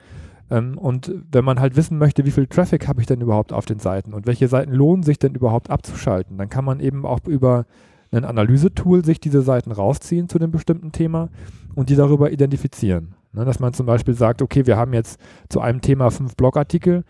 Ähm, 0.54 0.78
und 0.78 1.12
wenn 1.32 1.44
man 1.44 1.60
halt 1.60 1.76
wissen 1.76 1.98
möchte, 1.98 2.26
wie 2.26 2.32
viel 2.32 2.48
Traffic 2.48 2.88
habe 2.88 3.02
ich 3.02 3.08
denn 3.08 3.22
überhaupt 3.22 3.52
auf 3.52 3.66
den 3.66 3.80
Seiten 3.80 4.14
und 4.14 4.28
welche 4.28 4.48
Seiten 4.48 4.72
lohnen 4.72 5.04
sich 5.04 5.18
denn 5.18 5.34
überhaupt 5.34 5.70
abzuschalten, 5.70 6.38
dann 6.38 6.50
kann 6.50 6.64
man 6.64 6.80
eben 6.80 7.06
auch 7.06 7.20
über 7.28 7.66
ein 8.12 8.26
Analysetool 8.26 9.04
sich 9.04 9.20
diese 9.20 9.42
Seiten 9.42 9.72
rausziehen 9.72 10.30
zu 10.30 10.38
dem 10.38 10.52
bestimmten 10.52 10.92
Thema 10.92 11.30
und 11.74 11.90
die 11.90 11.96
darüber 11.96 12.32
identifizieren. 12.32 13.16
Ne, 13.32 13.46
dass 13.46 13.60
man 13.60 13.74
zum 13.74 13.88
Beispiel 13.88 14.14
sagt, 14.14 14.44
okay, 14.44 14.68
wir 14.68 14.78
haben 14.78 14.94
jetzt 14.94 15.20
zu 15.50 15.60
einem 15.60 15.82
Thema 15.82 16.12
fünf 16.12 16.36
Blogartikel, 16.36 17.04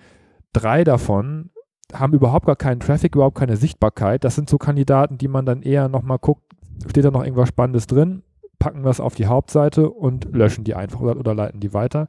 drei 0.53 0.85
davon 0.85 1.49
haben 1.93 2.13
überhaupt 2.13 2.45
gar 2.45 2.55
keinen 2.55 2.79
Traffic, 2.79 3.15
überhaupt 3.15 3.37
keine 3.37 3.57
Sichtbarkeit. 3.57 4.23
Das 4.23 4.35
sind 4.35 4.49
so 4.49 4.57
Kandidaten, 4.57 5.17
die 5.17 5.27
man 5.27 5.45
dann 5.45 5.61
eher 5.61 5.89
nochmal 5.89 6.17
guckt, 6.19 6.43
steht 6.87 7.03
da 7.03 7.11
noch 7.11 7.23
irgendwas 7.23 7.49
Spannendes 7.49 7.87
drin, 7.87 8.23
packen 8.57 8.83
wir 8.85 8.89
es 8.89 9.01
auf 9.01 9.15
die 9.15 9.25
Hauptseite 9.25 9.89
und 9.89 10.33
löschen 10.33 10.63
die 10.63 10.75
einfach 10.75 11.01
oder, 11.01 11.17
oder 11.17 11.35
leiten 11.35 11.59
die 11.59 11.73
weiter. 11.73 12.07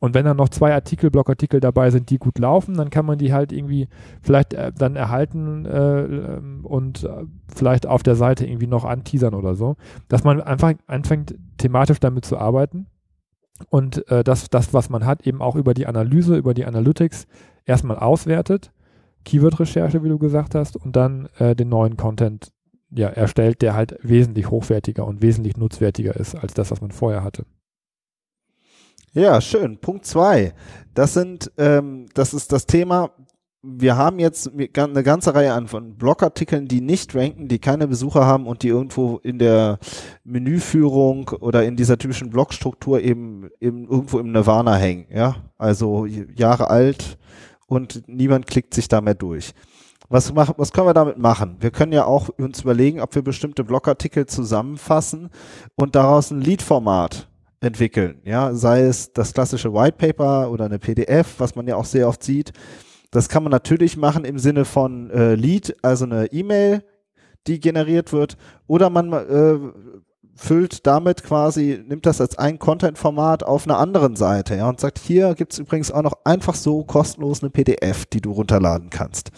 Und 0.00 0.14
wenn 0.14 0.24
dann 0.24 0.36
noch 0.36 0.48
zwei 0.48 0.72
Artikel, 0.72 1.10
Blogartikel 1.10 1.60
dabei 1.60 1.90
sind, 1.90 2.10
die 2.10 2.18
gut 2.18 2.38
laufen, 2.38 2.74
dann 2.74 2.90
kann 2.90 3.06
man 3.06 3.18
die 3.18 3.32
halt 3.32 3.52
irgendwie 3.52 3.88
vielleicht 4.22 4.54
äh, 4.54 4.72
dann 4.72 4.96
erhalten 4.96 5.66
äh, 5.66 6.02
ähm, 6.04 6.60
und 6.64 7.04
äh, 7.04 7.24
vielleicht 7.54 7.86
auf 7.86 8.02
der 8.02 8.14
Seite 8.14 8.46
irgendwie 8.46 8.66
noch 8.66 8.84
anteasern 8.84 9.34
oder 9.34 9.54
so. 9.54 9.76
Dass 10.08 10.24
man 10.24 10.40
einfach 10.40 10.74
anfängt, 10.86 11.34
thematisch 11.58 12.00
damit 12.00 12.24
zu 12.24 12.38
arbeiten 12.38 12.86
und 13.70 14.08
äh, 14.10 14.22
das, 14.22 14.50
das, 14.50 14.72
was 14.72 14.88
man 14.88 15.04
hat, 15.04 15.26
eben 15.26 15.42
auch 15.42 15.56
über 15.56 15.74
die 15.74 15.86
Analyse, 15.86 16.36
über 16.36 16.54
die 16.54 16.64
Analytics 16.64 17.26
erstmal 17.64 17.98
auswertet 17.98 18.72
Keyword-Recherche, 19.24 20.02
wie 20.02 20.08
du 20.08 20.18
gesagt 20.18 20.54
hast, 20.54 20.76
und 20.76 20.96
dann 20.96 21.28
äh, 21.38 21.54
den 21.54 21.68
neuen 21.68 21.96
Content 21.96 22.52
ja, 22.90 23.08
erstellt, 23.08 23.60
der 23.60 23.74
halt 23.74 23.98
wesentlich 24.02 24.50
hochwertiger 24.50 25.06
und 25.06 25.20
wesentlich 25.20 25.56
nutzwertiger 25.56 26.16
ist 26.16 26.34
als 26.34 26.54
das, 26.54 26.70
was 26.70 26.80
man 26.80 26.92
vorher 26.92 27.22
hatte. 27.22 27.44
Ja, 29.12 29.40
schön. 29.40 29.78
Punkt 29.78 30.06
zwei. 30.06 30.52
Das 30.94 31.14
sind, 31.14 31.50
ähm, 31.58 32.06
das 32.14 32.34
ist 32.34 32.52
das 32.52 32.66
Thema. 32.66 33.10
Wir 33.62 33.96
haben 33.96 34.18
jetzt 34.20 34.52
eine 34.52 35.02
ganze 35.02 35.34
Reihe 35.34 35.52
an 35.52 35.66
von 35.66 35.96
Blogartikeln, 35.96 36.68
die 36.68 36.80
nicht 36.80 37.14
ranken, 37.14 37.48
die 37.48 37.58
keine 37.58 37.88
Besucher 37.88 38.24
haben 38.24 38.46
und 38.46 38.62
die 38.62 38.68
irgendwo 38.68 39.16
in 39.18 39.38
der 39.38 39.78
Menüführung 40.22 41.28
oder 41.40 41.64
in 41.64 41.76
dieser 41.76 41.98
typischen 41.98 42.30
Blogstruktur 42.30 43.00
eben, 43.00 43.48
eben 43.60 43.88
irgendwo 43.88 44.20
im 44.20 44.30
Nirvana 44.30 44.76
hängen. 44.76 45.06
Ja, 45.10 45.36
also 45.58 46.06
Jahre 46.06 46.70
alt, 46.70 47.18
und 47.68 48.08
niemand 48.08 48.46
klickt 48.46 48.74
sich 48.74 48.88
da 48.88 49.00
mehr 49.00 49.14
durch. 49.14 49.52
Was, 50.08 50.32
mach, 50.32 50.52
was 50.56 50.72
können 50.72 50.86
wir 50.86 50.94
damit 50.94 51.18
machen? 51.18 51.56
Wir 51.60 51.70
können 51.70 51.92
ja 51.92 52.06
auch 52.06 52.30
uns 52.30 52.62
überlegen, 52.62 53.00
ob 53.00 53.14
wir 53.14 53.22
bestimmte 53.22 53.62
Blogartikel 53.62 54.26
zusammenfassen 54.26 55.28
und 55.76 55.94
daraus 55.94 56.30
ein 56.30 56.40
Lead-Format 56.40 57.28
entwickeln. 57.60 58.20
Ja, 58.24 58.54
sei 58.54 58.82
es 58.82 59.12
das 59.12 59.32
klassische 59.32 59.72
White 59.72 59.96
Paper 59.98 60.50
oder 60.50 60.66
eine 60.66 60.78
PDF, 60.78 61.34
was 61.38 61.54
man 61.54 61.66
ja 61.66 61.76
auch 61.76 61.84
sehr 61.84 62.08
oft 62.08 62.22
sieht. 62.22 62.52
Das 63.10 63.28
kann 63.28 63.42
man 63.42 63.50
natürlich 63.50 63.96
machen 63.96 64.24
im 64.24 64.38
Sinne 64.38 64.64
von 64.64 65.10
äh, 65.10 65.34
Lead, 65.34 65.76
also 65.82 66.04
eine 66.04 66.26
E-Mail, 66.26 66.84
die 67.46 67.58
generiert 67.58 68.12
wird, 68.12 68.36
oder 68.66 68.90
man 68.90 69.12
äh, 69.12 69.58
füllt 70.34 70.86
damit 70.86 71.24
quasi, 71.24 71.82
nimmt 71.86 72.06
das 72.06 72.20
als 72.20 72.38
ein 72.38 72.58
Content-Format 72.58 73.42
auf 73.42 73.66
einer 73.66 73.78
anderen 73.78 74.14
Seite 74.14 74.56
ja, 74.56 74.68
und 74.68 74.78
sagt, 74.78 74.98
hier 74.98 75.34
gibt's 75.34 75.58
übrigens 75.58 75.90
auch 75.90 76.02
noch 76.02 76.18
einfach 76.24 76.54
so 76.54 76.84
kostenlos 76.84 77.42
eine 77.42 77.50
PDF, 77.50 78.06
die 78.06 78.20
du 78.20 78.32
runterladen 78.32 78.90
kannst. 78.90 79.30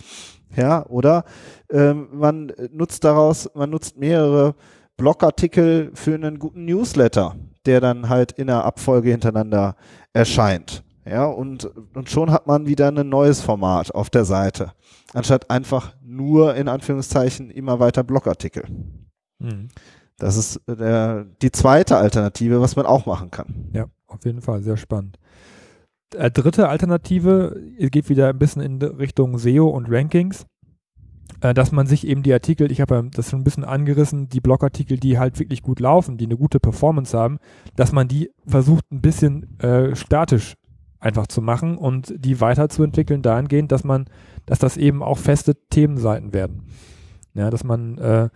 Ja, 0.55 0.85
oder 0.87 1.25
ähm, 1.71 2.09
man 2.13 2.53
nutzt 2.73 3.05
daraus, 3.05 3.49
man 3.55 3.71
nutzt 3.71 3.97
mehrere 3.97 4.57
Blogartikel 4.97 5.93
für 5.95 6.15
einen 6.15 6.39
guten 6.39 6.65
Newsletter, 6.65 7.37
der 7.67 7.81
dann 7.81 8.09
halt 8.09 8.33
in 8.33 8.47
der 8.47 8.65
Abfolge 8.65 9.11
hintereinander 9.11 9.77
erscheint. 10.13 10.85
Ja, 11.05 11.27
und, 11.27 11.71
und 11.95 12.11
schon 12.11 12.31
hat 12.31 12.47
man 12.47 12.67
wieder 12.67 12.89
ein 12.89 13.09
neues 13.09 13.41
Format 13.41 13.95
auf 13.95 14.11
der 14.11 14.25
Seite, 14.25 14.73
anstatt 15.15 15.51
einfach 15.51 15.95
nur 16.03 16.55
in 16.55 16.69
Anführungszeichen 16.69 17.51
immer 17.51 17.81
weiter 17.81 18.05
Blogartikel. 18.05 18.65
Mhm. 19.39 19.69
Das 20.19 20.37
ist 20.37 20.57
äh, 20.69 20.77
der, 20.77 21.25
die 21.43 21.51
zweite 21.51 21.97
Alternative, 21.97 22.61
was 22.61 22.77
man 22.77 22.87
auch 22.87 23.07
machen 23.07 23.31
kann. 23.31 23.71
Ja, 23.73 23.87
auf 24.07 24.25
jeden 24.25 24.43
Fall, 24.43 24.63
sehr 24.63 24.77
spannend. 24.77 25.19
Äh, 26.15 26.31
dritte 26.31 26.69
Alternative 26.69 27.61
geht 27.79 28.09
wieder 28.09 28.29
ein 28.29 28.39
bisschen 28.39 28.63
in 28.63 28.83
Richtung 28.83 29.39
SEO 29.39 29.69
und 29.69 29.87
Rankings, 29.89 30.43
äh, 30.43 30.47
dass 31.41 31.73
man 31.73 31.87
sich 31.87 32.07
eben 32.07 32.23
die 32.23 32.33
Artikel, 32.33 32.71
ich 32.71 32.81
habe 32.81 33.09
das 33.15 33.31
schon 33.31 33.41
ein 33.41 33.45
bisschen 33.45 33.65
angerissen, 33.65 34.29
die 34.29 34.41
Blogartikel, 34.41 34.99
die 34.99 35.19
halt 35.19 35.39
wirklich 35.39 35.63
gut 35.63 35.81
laufen, 35.81 36.17
die 36.17 36.27
eine 36.27 36.37
gute 36.37 36.61
Performance 36.61 37.17
haben, 37.17 37.39
dass 37.77 37.93
man 37.93 38.09
die 38.09 38.31
versucht 38.47 38.91
ein 38.91 39.01
bisschen 39.01 39.59
äh, 39.61 39.95
statisch 39.95 40.57
einfach 41.01 41.27
zu 41.27 41.41
machen 41.41 41.79
und 41.79 42.15
die 42.17 42.41
weiterzuentwickeln 42.41 43.23
dahingehend, 43.23 43.73
dass 43.73 43.85
man, 43.85 44.07
dass 44.47 44.59
das 44.59 44.77
eben 44.77 45.03
auch 45.03 45.19
feste 45.19 45.55
Themenseiten 45.71 46.35
werden. 46.35 46.65
Ja, 47.35 47.49
dass 47.49 47.65
man 47.65 47.97
äh, 47.99 48.29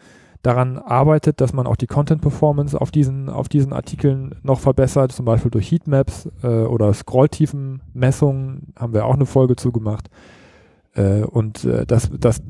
daran 0.44 0.78
arbeitet, 0.78 1.40
dass 1.40 1.52
man 1.52 1.66
auch 1.66 1.76
die 1.76 1.86
Content-Performance 1.86 2.80
auf 2.80 2.90
diesen, 2.90 3.28
auf 3.28 3.48
diesen 3.48 3.72
Artikeln 3.72 4.34
noch 4.42 4.60
verbessert, 4.60 5.12
zum 5.12 5.24
Beispiel 5.24 5.50
durch 5.50 5.70
Heatmaps 5.70 6.28
äh, 6.42 6.46
oder 6.46 6.92
Scrolltiefenmessungen, 6.92 8.74
haben 8.76 8.92
wir 8.92 9.06
auch 9.06 9.14
eine 9.14 9.26
Folge 9.26 9.56
zugemacht. 9.56 10.08
Äh, 10.94 11.22
und 11.22 11.64
äh, 11.64 11.86
dass, 11.86 12.10
dass 12.10 12.42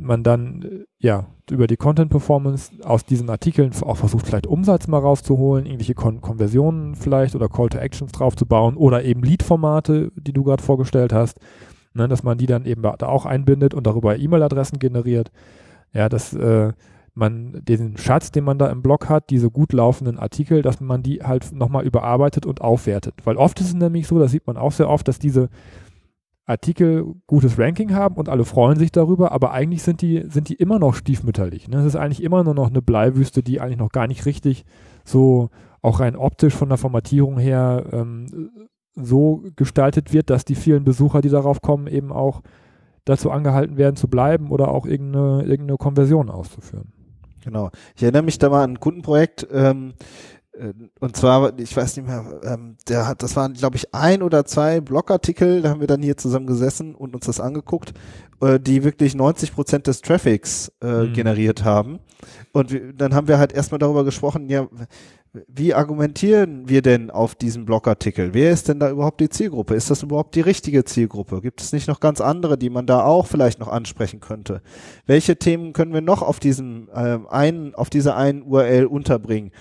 man 0.00 0.22
dann 0.22 0.62
äh, 0.62 0.84
ja 0.98 1.26
über 1.50 1.66
die 1.66 1.76
Content-Performance 1.76 2.72
aus 2.84 3.04
diesen 3.04 3.28
Artikeln 3.28 3.72
auch 3.82 3.96
versucht, 3.96 4.26
vielleicht 4.26 4.46
Umsatz 4.46 4.86
mal 4.88 4.98
rauszuholen, 4.98 5.66
irgendwelche 5.66 5.94
Kon 5.94 6.20
Konversionen 6.20 6.94
vielleicht 6.94 7.34
oder 7.34 7.48
Call-to-Actions 7.48 8.12
draufzubauen 8.12 8.76
oder 8.76 9.04
eben 9.04 9.22
Lead-Formate, 9.22 10.12
die 10.14 10.32
du 10.32 10.44
gerade 10.44 10.62
vorgestellt 10.62 11.12
hast, 11.12 11.38
ne, 11.94 12.08
dass 12.08 12.22
man 12.22 12.38
die 12.38 12.46
dann 12.46 12.64
eben 12.66 12.82
da 12.82 13.06
auch 13.06 13.26
einbindet 13.26 13.74
und 13.74 13.86
darüber 13.86 14.18
E-Mail-Adressen 14.18 14.78
generiert. 14.78 15.30
Ja, 15.92 16.08
das 16.08 16.34
äh, 16.34 16.72
man 17.14 17.60
den 17.64 17.96
Schatz, 17.96 18.30
den 18.30 18.44
man 18.44 18.58
da 18.58 18.70
im 18.70 18.82
Blog 18.82 19.08
hat, 19.08 19.30
diese 19.30 19.50
gut 19.50 19.72
laufenden 19.72 20.18
Artikel, 20.18 20.62
dass 20.62 20.80
man 20.80 21.02
die 21.02 21.22
halt 21.22 21.52
nochmal 21.52 21.84
überarbeitet 21.84 22.46
und 22.46 22.60
aufwertet. 22.60 23.14
Weil 23.24 23.36
oft 23.36 23.60
ist 23.60 23.68
es 23.68 23.74
nämlich 23.74 24.06
so, 24.06 24.18
das 24.18 24.30
sieht 24.30 24.46
man 24.46 24.56
auch 24.56 24.72
sehr 24.72 24.88
oft, 24.88 25.08
dass 25.08 25.18
diese 25.18 25.48
Artikel 26.50 27.14
gutes 27.26 27.58
Ranking 27.58 27.94
haben 27.94 28.16
und 28.16 28.28
alle 28.28 28.44
freuen 28.44 28.78
sich 28.78 28.92
darüber, 28.92 29.32
aber 29.32 29.52
eigentlich 29.52 29.82
sind 29.82 30.02
die, 30.02 30.24
sind 30.28 30.48
die 30.48 30.54
immer 30.54 30.78
noch 30.78 30.94
stiefmütterlich. 30.94 31.68
Ne? 31.68 31.78
Es 31.78 31.86
ist 31.86 31.96
eigentlich 31.96 32.22
immer 32.22 32.44
nur 32.44 32.54
noch 32.54 32.68
eine 32.68 32.82
Bleiwüste, 32.82 33.42
die 33.42 33.60
eigentlich 33.60 33.78
noch 33.78 33.92
gar 33.92 34.06
nicht 34.06 34.26
richtig 34.26 34.64
so 35.04 35.50
auch 35.82 36.00
rein 36.00 36.16
optisch 36.16 36.54
von 36.54 36.68
der 36.68 36.78
Formatierung 36.78 37.38
her 37.38 37.86
ähm, 37.92 38.50
so 38.94 39.42
gestaltet 39.56 40.12
wird, 40.12 40.28
dass 40.28 40.44
die 40.44 40.54
vielen 40.54 40.84
Besucher, 40.84 41.20
die 41.20 41.30
darauf 41.30 41.62
kommen, 41.62 41.86
eben 41.86 42.12
auch 42.12 42.42
dazu 43.04 43.30
angehalten 43.30 43.76
werden 43.76 43.96
zu 43.96 44.08
bleiben 44.08 44.50
oder 44.50 44.68
auch 44.68 44.86
irgendeine, 44.86 45.42
irgendeine 45.44 45.78
Konversion 45.78 46.28
auszuführen. 46.28 46.92
Genau. 47.42 47.70
Ich 47.96 48.02
erinnere 48.02 48.22
mich 48.22 48.38
da 48.38 48.50
mal 48.50 48.64
an 48.64 48.72
ein 48.72 48.80
Kundenprojekt, 48.80 49.48
ähm, 49.50 49.92
äh, 49.92 50.39
und 51.00 51.16
zwar, 51.16 51.58
ich 51.58 51.76
weiß 51.76 51.96
nicht 51.96 52.06
mehr, 52.06 52.40
ähm, 52.44 52.76
der 52.88 53.06
hat, 53.06 53.22
das 53.22 53.36
waren, 53.36 53.54
glaube 53.54 53.76
ich, 53.76 53.94
ein 53.94 54.22
oder 54.22 54.44
zwei 54.44 54.80
Blogartikel, 54.80 55.62
da 55.62 55.70
haben 55.70 55.80
wir 55.80 55.86
dann 55.86 56.02
hier 56.02 56.16
zusammen 56.16 56.46
gesessen 56.46 56.94
und 56.94 57.14
uns 57.14 57.26
das 57.26 57.40
angeguckt, 57.40 57.94
äh, 58.40 58.60
die 58.60 58.84
wirklich 58.84 59.14
90 59.14 59.54
Prozent 59.54 59.86
des 59.86 60.02
Traffics 60.02 60.70
äh, 60.82 61.04
mhm. 61.04 61.12
generiert 61.12 61.64
haben. 61.64 62.00
Und 62.52 62.72
wir, 62.72 62.92
dann 62.92 63.14
haben 63.14 63.28
wir 63.28 63.38
halt 63.38 63.52
erstmal 63.52 63.78
darüber 63.78 64.04
gesprochen, 64.04 64.48
ja, 64.48 64.68
wie 65.46 65.74
argumentieren 65.74 66.68
wir 66.68 66.82
denn 66.82 67.10
auf 67.10 67.36
diesem 67.36 67.64
Blogartikel? 67.64 68.34
Wer 68.34 68.50
ist 68.50 68.68
denn 68.68 68.80
da 68.80 68.90
überhaupt 68.90 69.20
die 69.20 69.28
Zielgruppe? 69.28 69.74
Ist 69.74 69.88
das 69.88 70.02
überhaupt 70.02 70.34
die 70.34 70.40
richtige 70.40 70.84
Zielgruppe? 70.84 71.40
Gibt 71.40 71.60
es 71.60 71.72
nicht 71.72 71.86
noch 71.86 72.00
ganz 72.00 72.20
andere, 72.20 72.58
die 72.58 72.70
man 72.70 72.86
da 72.86 73.04
auch 73.04 73.28
vielleicht 73.28 73.60
noch 73.60 73.68
ansprechen 73.68 74.18
könnte? 74.18 74.60
Welche 75.06 75.36
Themen 75.36 75.72
können 75.72 75.94
wir 75.94 76.00
noch 76.00 76.22
auf 76.22 76.40
diesem 76.40 76.88
äh, 76.92 77.18
einen, 77.30 77.74
auf 77.76 77.90
dieser 77.90 78.16
einen 78.16 78.42
URL 78.42 78.86
unterbringen? 78.86 79.52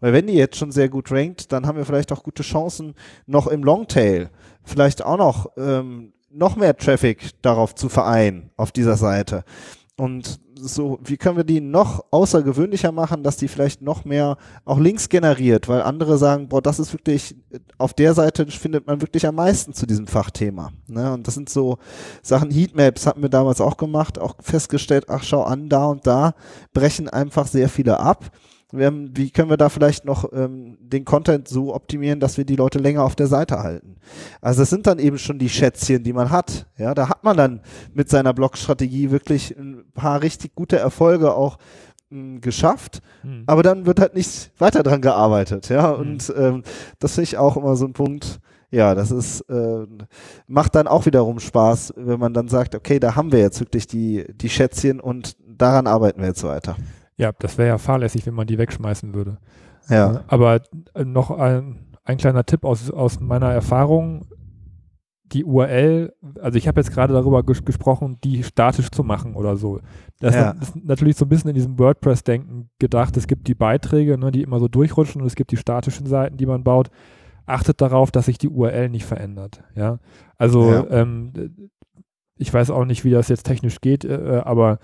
Weil 0.00 0.12
wenn 0.12 0.26
die 0.26 0.34
jetzt 0.34 0.56
schon 0.56 0.72
sehr 0.72 0.88
gut 0.88 1.10
rankt, 1.10 1.52
dann 1.52 1.66
haben 1.66 1.78
wir 1.78 1.84
vielleicht 1.84 2.12
auch 2.12 2.22
gute 2.22 2.42
Chancen, 2.42 2.94
noch 3.26 3.46
im 3.46 3.64
Longtail 3.64 4.30
vielleicht 4.64 5.04
auch 5.04 5.16
noch, 5.16 5.50
ähm, 5.56 6.12
noch 6.30 6.56
mehr 6.56 6.76
Traffic 6.76 7.30
darauf 7.42 7.74
zu 7.74 7.88
vereinen, 7.88 8.50
auf 8.56 8.70
dieser 8.70 8.96
Seite. 8.96 9.44
Und 9.96 10.38
so, 10.54 10.98
wie 11.02 11.16
können 11.16 11.36
wir 11.36 11.44
die 11.44 11.60
noch 11.60 12.04
außergewöhnlicher 12.10 12.92
machen, 12.92 13.22
dass 13.22 13.36
die 13.36 13.48
vielleicht 13.48 13.82
noch 13.82 14.04
mehr 14.04 14.36
auch 14.64 14.78
Links 14.78 15.08
generiert, 15.08 15.68
weil 15.68 15.82
andere 15.82 16.18
sagen, 16.18 16.48
boah, 16.48 16.62
das 16.62 16.78
ist 16.78 16.92
wirklich, 16.92 17.34
auf 17.78 17.94
der 17.94 18.14
Seite 18.14 18.46
findet 18.46 18.86
man 18.86 19.00
wirklich 19.00 19.26
am 19.26 19.36
meisten 19.36 19.72
zu 19.72 19.86
diesem 19.86 20.06
Fachthema. 20.06 20.70
Ne? 20.86 21.12
Und 21.12 21.26
das 21.26 21.34
sind 21.34 21.48
so 21.48 21.78
Sachen, 22.22 22.50
Heatmaps 22.50 23.06
hatten 23.06 23.22
wir 23.22 23.28
damals 23.28 23.60
auch 23.60 23.76
gemacht, 23.76 24.20
auch 24.20 24.36
festgestellt, 24.40 25.06
ach 25.08 25.24
schau 25.24 25.42
an, 25.42 25.68
da 25.68 25.86
und 25.86 26.06
da 26.06 26.34
brechen 26.72 27.08
einfach 27.08 27.46
sehr 27.46 27.68
viele 27.68 27.98
ab 27.98 28.30
ähm, 28.74 29.10
wie 29.14 29.30
können 29.30 29.50
wir 29.50 29.56
da 29.56 29.68
vielleicht 29.68 30.04
noch 30.04 30.30
ähm, 30.32 30.76
den 30.80 31.04
Content 31.04 31.48
so 31.48 31.74
optimieren, 31.74 32.20
dass 32.20 32.36
wir 32.36 32.44
die 32.44 32.56
Leute 32.56 32.78
länger 32.78 33.02
auf 33.02 33.16
der 33.16 33.26
Seite 33.26 33.62
halten. 33.62 33.96
Also 34.40 34.60
das 34.62 34.70
sind 34.70 34.86
dann 34.86 34.98
eben 34.98 35.18
schon 35.18 35.38
die 35.38 35.48
Schätzchen, 35.48 36.02
die 36.02 36.12
man 36.12 36.30
hat. 36.30 36.66
Ja, 36.76 36.94
da 36.94 37.08
hat 37.08 37.24
man 37.24 37.36
dann 37.36 37.60
mit 37.94 38.08
seiner 38.10 38.34
Blog-Strategie 38.34 39.10
wirklich 39.10 39.56
ein 39.56 39.84
paar 39.94 40.22
richtig 40.22 40.54
gute 40.54 40.78
Erfolge 40.78 41.34
auch 41.34 41.58
mh, 42.10 42.18
hm, 42.18 42.40
geschafft, 42.40 43.00
mhm. 43.22 43.44
aber 43.46 43.62
dann 43.62 43.86
wird 43.86 44.00
halt 44.00 44.14
nicht 44.14 44.52
weiter 44.58 44.82
dran 44.82 45.00
gearbeitet. 45.00 45.68
Ja, 45.70 45.92
mhm. 45.92 46.00
und 46.00 46.34
ähm, 46.36 46.62
das 46.98 47.14
finde 47.14 47.24
ich 47.24 47.38
auch 47.38 47.56
immer 47.56 47.74
so 47.76 47.86
ein 47.86 47.94
Punkt. 47.94 48.40
Ja, 48.70 48.94
das 48.94 49.10
ist 49.10 49.40
äh, 49.48 49.86
macht 50.46 50.74
dann 50.74 50.88
auch 50.88 51.06
wiederum 51.06 51.40
Spaß, 51.40 51.94
wenn 51.96 52.20
man 52.20 52.34
dann 52.34 52.48
sagt, 52.48 52.74
okay, 52.74 53.00
da 53.00 53.16
haben 53.16 53.32
wir 53.32 53.38
jetzt 53.38 53.60
wirklich 53.60 53.86
die 53.86 54.26
die 54.34 54.50
Schätzchen 54.50 55.00
und 55.00 55.38
daran 55.46 55.86
arbeiten 55.86 56.20
wir 56.20 56.28
jetzt 56.28 56.44
weiter. 56.44 56.76
Ja, 57.18 57.32
das 57.32 57.58
wäre 57.58 57.68
ja 57.68 57.78
fahrlässig, 57.78 58.26
wenn 58.26 58.34
man 58.34 58.46
die 58.46 58.58
wegschmeißen 58.58 59.12
würde. 59.12 59.38
Ja. 59.88 60.12
Äh, 60.12 60.18
aber 60.28 60.60
äh, 60.94 61.04
noch 61.04 61.30
ein, 61.30 61.86
ein 62.04 62.16
kleiner 62.16 62.44
Tipp 62.44 62.64
aus, 62.64 62.90
aus 62.90 63.20
meiner 63.20 63.50
Erfahrung. 63.52 64.26
Die 65.24 65.44
URL, 65.44 66.14
also 66.40 66.56
ich 66.56 66.66
habe 66.68 66.80
jetzt 66.80 66.90
gerade 66.90 67.12
darüber 67.12 67.42
ges 67.42 67.62
gesprochen, 67.62 68.16
die 68.24 68.42
statisch 68.44 68.90
zu 68.90 69.04
machen 69.04 69.34
oder 69.34 69.58
so. 69.58 69.80
Das 70.20 70.34
ja. 70.34 70.52
ist 70.52 70.74
natürlich 70.74 71.16
so 71.16 71.26
ein 71.26 71.28
bisschen 71.28 71.50
in 71.50 71.54
diesem 71.54 71.78
WordPress-Denken 71.78 72.70
gedacht. 72.78 73.14
Es 73.18 73.26
gibt 73.26 73.46
die 73.46 73.54
Beiträge, 73.54 74.16
ne, 74.16 74.30
die 74.30 74.42
immer 74.42 74.58
so 74.58 74.68
durchrutschen 74.68 75.20
und 75.20 75.26
es 75.26 75.34
gibt 75.34 75.50
die 75.50 75.58
statischen 75.58 76.06
Seiten, 76.06 76.38
die 76.38 76.46
man 76.46 76.64
baut. 76.64 76.88
Achtet 77.44 77.82
darauf, 77.82 78.10
dass 78.10 78.26
sich 78.26 78.38
die 78.38 78.48
URL 78.48 78.88
nicht 78.88 79.04
verändert. 79.04 79.62
Ja, 79.74 79.98
also 80.38 80.70
ja. 80.70 80.86
Ähm, 80.88 81.32
ich 82.36 82.54
weiß 82.54 82.70
auch 82.70 82.86
nicht, 82.86 83.04
wie 83.04 83.10
das 83.10 83.28
jetzt 83.28 83.44
technisch 83.44 83.80
geht, 83.82 84.04
äh, 84.04 84.40
aber 84.44 84.78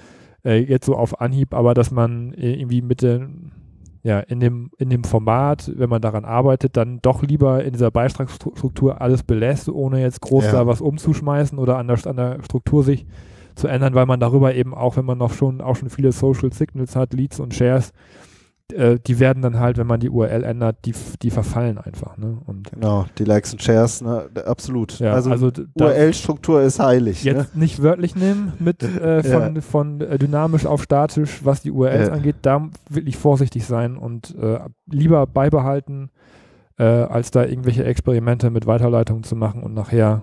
äh, 0.45 0.59
jetzt 0.59 0.87
so 0.87 0.97
auf 0.97 1.21
Anhieb, 1.21 1.55
aber 1.55 1.75
dass 1.75 1.91
man 1.91 2.33
irgendwie 2.35 2.83
mit 2.83 3.03
den, 3.03 3.53
ja, 4.03 4.21
in 4.21 4.41
dem, 4.41 4.71
in 4.79 4.91
dem 4.91 5.05
Format, 5.05 5.73
wenn 5.77 5.91
man 5.91 6.03
daran 6.03 6.25
arbeitet, 6.25 6.77
dann 6.77 7.01
doch 7.01 7.23
lieber 7.23 7.65
in 7.65 7.73
dieser 7.73 7.91
Beitragsstruktur 7.91 9.01
alles 9.01 9.23
belässt, 9.23 9.69
ohne 9.69 10.01
jetzt 10.01 10.21
groß 10.21 10.45
ja. 10.45 10.53
da 10.53 10.67
was 10.67 10.81
umzuschmeißen 10.81 11.59
oder 11.59 11.79
an 11.79 11.89
der, 11.89 12.07
an 12.07 12.17
der 12.17 12.43
Struktur 12.43 12.83
sich 12.85 13.07
zu 13.55 13.69
ändern, 13.69 13.95
weil 13.95 14.07
man 14.07 14.21
darüber 14.21 14.55
eben 14.55 14.75
auch, 14.75 14.97
wenn 14.97 15.05
man 15.05 15.19
noch 15.19 15.33
schon 15.33 15.61
auch 15.61 15.77
schon 15.77 15.89
viele 15.89 16.13
Social 16.13 16.53
Signals 16.53 16.97
hat, 16.97 17.15
Leads 17.15 17.41
und 17.41 17.55
Shares, 17.55 17.93
äh, 18.75 18.99
die 18.99 19.21
werden 19.21 19.43
dann 19.43 19.59
halt, 19.59 19.79
wenn 19.79 19.87
man 19.87 20.01
die 20.01 20.11
URL 20.11 20.43
ändert, 20.45 20.85
die, 20.85 20.95
die 21.23 21.31
verfallen 21.31 21.79
einfach. 21.79 22.17
Ne? 22.17 22.39
Und 22.45 22.73
genau, 22.73 23.07
die 23.19 23.25
Likes 23.25 23.53
und 23.53 23.63
Shares, 23.63 24.03
ne? 24.03 24.29
absolut. 24.45 24.99
Ja, 24.99 25.15
also, 25.15 25.31
also 25.31 25.51
URL-Struktur 25.75 26.63
ist 26.63 26.81
heilig. 26.81 27.25
Jetzt 27.25 27.55
ne? 27.55 27.61
nicht 27.61 27.83
wörtlich 27.83 28.17
nehmen 28.17 28.53
mit 28.59 28.83
äh, 28.83 29.23
von, 29.25 29.55
ja. 29.55 29.61
von 29.61 30.01
äh, 30.01 30.19
dynamisch 30.19 30.67
auf 30.67 30.83
statisch, 30.83 31.45
was 31.45 31.63
die 31.63 31.71
URLs 31.71 32.09
ja. 32.09 32.15
angeht, 32.15 32.37
da 32.43 32.69
wirklich 32.91 33.17
vorsichtig 33.17 33.65
sein 33.65 33.97
und 33.97 34.35
äh, 34.37 34.61
lieber 34.91 35.27
beibehalten, 35.27 36.11
äh, 36.79 36.85
als 36.85 37.31
da 37.31 37.45
irgendwelche 37.45 37.85
Experimente 37.85 38.51
mit 38.51 38.67
Weiterleitungen 38.67 39.23
zu 39.23 39.37
machen 39.37 39.63
und 39.63 39.75
nachher 39.75 40.23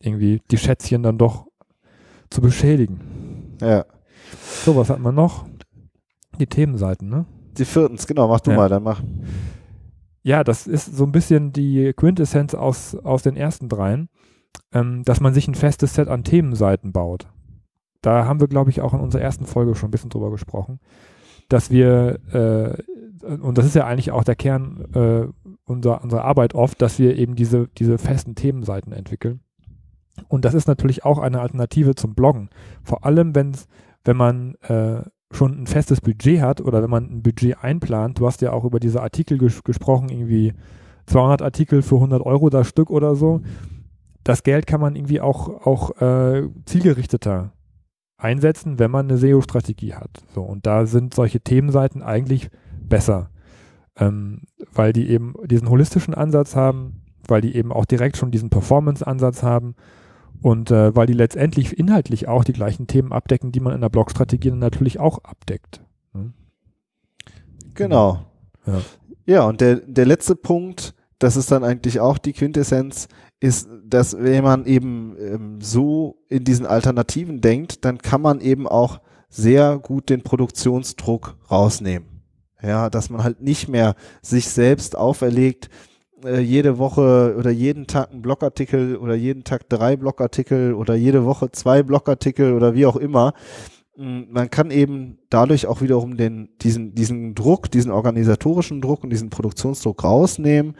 irgendwie 0.00 0.40
die 0.50 0.58
Schätzchen 0.58 1.02
dann 1.02 1.18
doch 1.18 1.46
zu 2.30 2.40
beschädigen. 2.40 3.56
Ja. 3.60 3.84
So, 4.64 4.76
was 4.76 4.90
hat 4.90 5.00
man 5.00 5.14
noch? 5.14 5.46
Die 6.38 6.46
Themenseiten, 6.46 7.08
ne? 7.08 7.26
Die 7.58 7.64
viertens, 7.64 8.06
genau, 8.06 8.28
mach 8.28 8.40
du 8.40 8.50
ja. 8.50 8.56
mal, 8.56 8.68
dann 8.68 8.82
mach. 8.82 9.02
Ja, 10.22 10.44
das 10.44 10.66
ist 10.66 10.96
so 10.96 11.04
ein 11.04 11.12
bisschen 11.12 11.52
die 11.52 11.92
Quintessenz 11.94 12.54
aus, 12.54 12.94
aus 12.94 13.22
den 13.22 13.36
ersten 13.36 13.68
dreien, 13.68 14.08
ähm, 14.72 15.02
dass 15.04 15.20
man 15.20 15.32
sich 15.32 15.48
ein 15.48 15.54
festes 15.54 15.94
Set 15.94 16.08
an 16.08 16.24
Themenseiten 16.24 16.92
baut. 16.92 17.28
Da 18.02 18.26
haben 18.26 18.40
wir, 18.40 18.48
glaube 18.48 18.70
ich, 18.70 18.80
auch 18.80 18.94
in 18.94 19.00
unserer 19.00 19.22
ersten 19.22 19.46
Folge 19.46 19.74
schon 19.74 19.88
ein 19.88 19.90
bisschen 19.90 20.10
drüber 20.10 20.30
gesprochen, 20.30 20.80
dass 21.48 21.70
wir, 21.70 22.20
äh, 22.32 23.26
und 23.26 23.58
das 23.58 23.66
ist 23.66 23.74
ja 23.74 23.86
eigentlich 23.86 24.10
auch 24.12 24.24
der 24.24 24.36
Kern 24.36 24.84
äh, 24.94 25.48
unserer, 25.64 26.02
unserer 26.02 26.24
Arbeit 26.24 26.54
oft, 26.54 26.80
dass 26.82 26.98
wir 26.98 27.16
eben 27.16 27.34
diese, 27.34 27.68
diese 27.68 27.98
festen 27.98 28.34
Themenseiten 28.34 28.92
entwickeln. 28.92 29.40
Und 30.28 30.44
das 30.44 30.54
ist 30.54 30.66
natürlich 30.66 31.04
auch 31.04 31.18
eine 31.18 31.40
Alternative 31.40 31.94
zum 31.94 32.14
Bloggen. 32.14 32.50
Vor 32.82 33.04
allem, 33.04 33.34
wenn's, 33.34 33.66
wenn 34.04 34.16
man 34.16 34.54
äh, 34.62 35.02
schon 35.30 35.62
ein 35.62 35.66
festes 35.66 36.00
Budget 36.00 36.40
hat 36.40 36.60
oder 36.60 36.82
wenn 36.82 36.90
man 36.90 37.04
ein 37.04 37.22
Budget 37.22 37.62
einplant, 37.62 38.18
du 38.18 38.26
hast 38.26 38.40
ja 38.40 38.52
auch 38.52 38.64
über 38.64 38.80
diese 38.80 39.02
Artikel 39.02 39.38
ges 39.38 39.62
gesprochen, 39.62 40.08
irgendwie 40.08 40.54
200 41.06 41.42
Artikel 41.42 41.82
für 41.82 41.96
100 41.96 42.22
Euro 42.24 42.50
das 42.50 42.68
Stück 42.68 42.90
oder 42.90 43.14
so. 43.14 43.42
Das 44.24 44.42
Geld 44.42 44.66
kann 44.66 44.80
man 44.80 44.96
irgendwie 44.96 45.20
auch, 45.20 45.66
auch 45.66 46.00
äh, 46.00 46.48
zielgerichteter 46.66 47.52
einsetzen, 48.16 48.78
wenn 48.78 48.90
man 48.90 49.08
eine 49.08 49.18
SEO-Strategie 49.18 49.94
hat. 49.94 50.10
So, 50.34 50.42
und 50.42 50.66
da 50.66 50.86
sind 50.86 51.14
solche 51.14 51.40
Themenseiten 51.40 52.02
eigentlich 52.02 52.50
besser, 52.82 53.30
ähm, 53.96 54.42
weil 54.72 54.92
die 54.92 55.08
eben 55.08 55.34
diesen 55.46 55.70
holistischen 55.70 56.14
Ansatz 56.14 56.56
haben, 56.56 57.02
weil 57.26 57.40
die 57.40 57.54
eben 57.54 57.72
auch 57.72 57.84
direkt 57.84 58.16
schon 58.16 58.30
diesen 58.30 58.50
Performance-Ansatz 58.50 59.42
haben 59.42 59.76
und 60.42 60.70
äh, 60.70 60.94
weil 60.94 61.06
die 61.06 61.14
letztendlich 61.14 61.78
inhaltlich 61.78 62.28
auch 62.28 62.44
die 62.44 62.52
gleichen 62.52 62.86
Themen 62.86 63.12
abdecken, 63.12 63.52
die 63.52 63.60
man 63.60 63.74
in 63.74 63.80
der 63.80 63.88
Blogstrategie 63.88 64.50
dann 64.50 64.58
natürlich 64.58 65.00
auch 65.00 65.18
abdeckt. 65.24 65.82
Ne? 66.12 66.32
Genau. 67.74 68.24
Ja. 68.66 68.80
ja, 69.26 69.44
und 69.44 69.60
der, 69.60 69.76
der 69.76 70.06
letzte 70.06 70.36
Punkt, 70.36 70.94
das 71.18 71.36
ist 71.36 71.50
dann 71.50 71.64
eigentlich 71.64 72.00
auch 72.00 72.18
die 72.18 72.32
Quintessenz, 72.32 73.08
ist, 73.40 73.68
dass 73.84 74.18
wenn 74.18 74.44
man 74.44 74.64
eben 74.66 75.16
ähm, 75.18 75.60
so 75.60 76.16
in 76.28 76.44
diesen 76.44 76.66
Alternativen 76.66 77.40
denkt, 77.40 77.84
dann 77.84 77.98
kann 77.98 78.20
man 78.20 78.40
eben 78.40 78.66
auch 78.66 79.00
sehr 79.28 79.78
gut 79.78 80.10
den 80.10 80.22
Produktionsdruck 80.22 81.36
rausnehmen. 81.50 82.22
Ja, 82.60 82.90
dass 82.90 83.08
man 83.10 83.22
halt 83.22 83.40
nicht 83.40 83.68
mehr 83.68 83.94
sich 84.20 84.48
selbst 84.48 84.96
auferlegt, 84.96 85.70
äh, 86.24 86.40
jede 86.40 86.78
Woche 86.78 87.34
oder 87.38 87.50
jeden 87.50 87.86
Tag 87.86 88.10
einen 88.10 88.22
Blogartikel 88.22 88.96
oder 88.96 89.14
jeden 89.14 89.44
Tag 89.44 89.68
drei 89.68 89.96
Blogartikel 89.96 90.74
oder 90.74 90.94
jede 90.94 91.24
Woche 91.24 91.50
zwei 91.52 91.82
Blogartikel 91.82 92.54
oder 92.54 92.74
wie 92.74 92.86
auch 92.86 92.96
immer. 92.96 93.34
Mm, 93.96 94.22
man 94.30 94.50
kann 94.50 94.70
eben 94.70 95.18
dadurch 95.30 95.66
auch 95.66 95.80
wiederum 95.80 96.16
den, 96.16 96.50
diesen, 96.60 96.94
diesen 96.94 97.34
Druck, 97.34 97.70
diesen 97.70 97.90
organisatorischen 97.90 98.80
Druck 98.80 99.04
und 99.04 99.10
diesen 99.10 99.30
Produktionsdruck 99.30 100.04
rausnehmen 100.04 100.76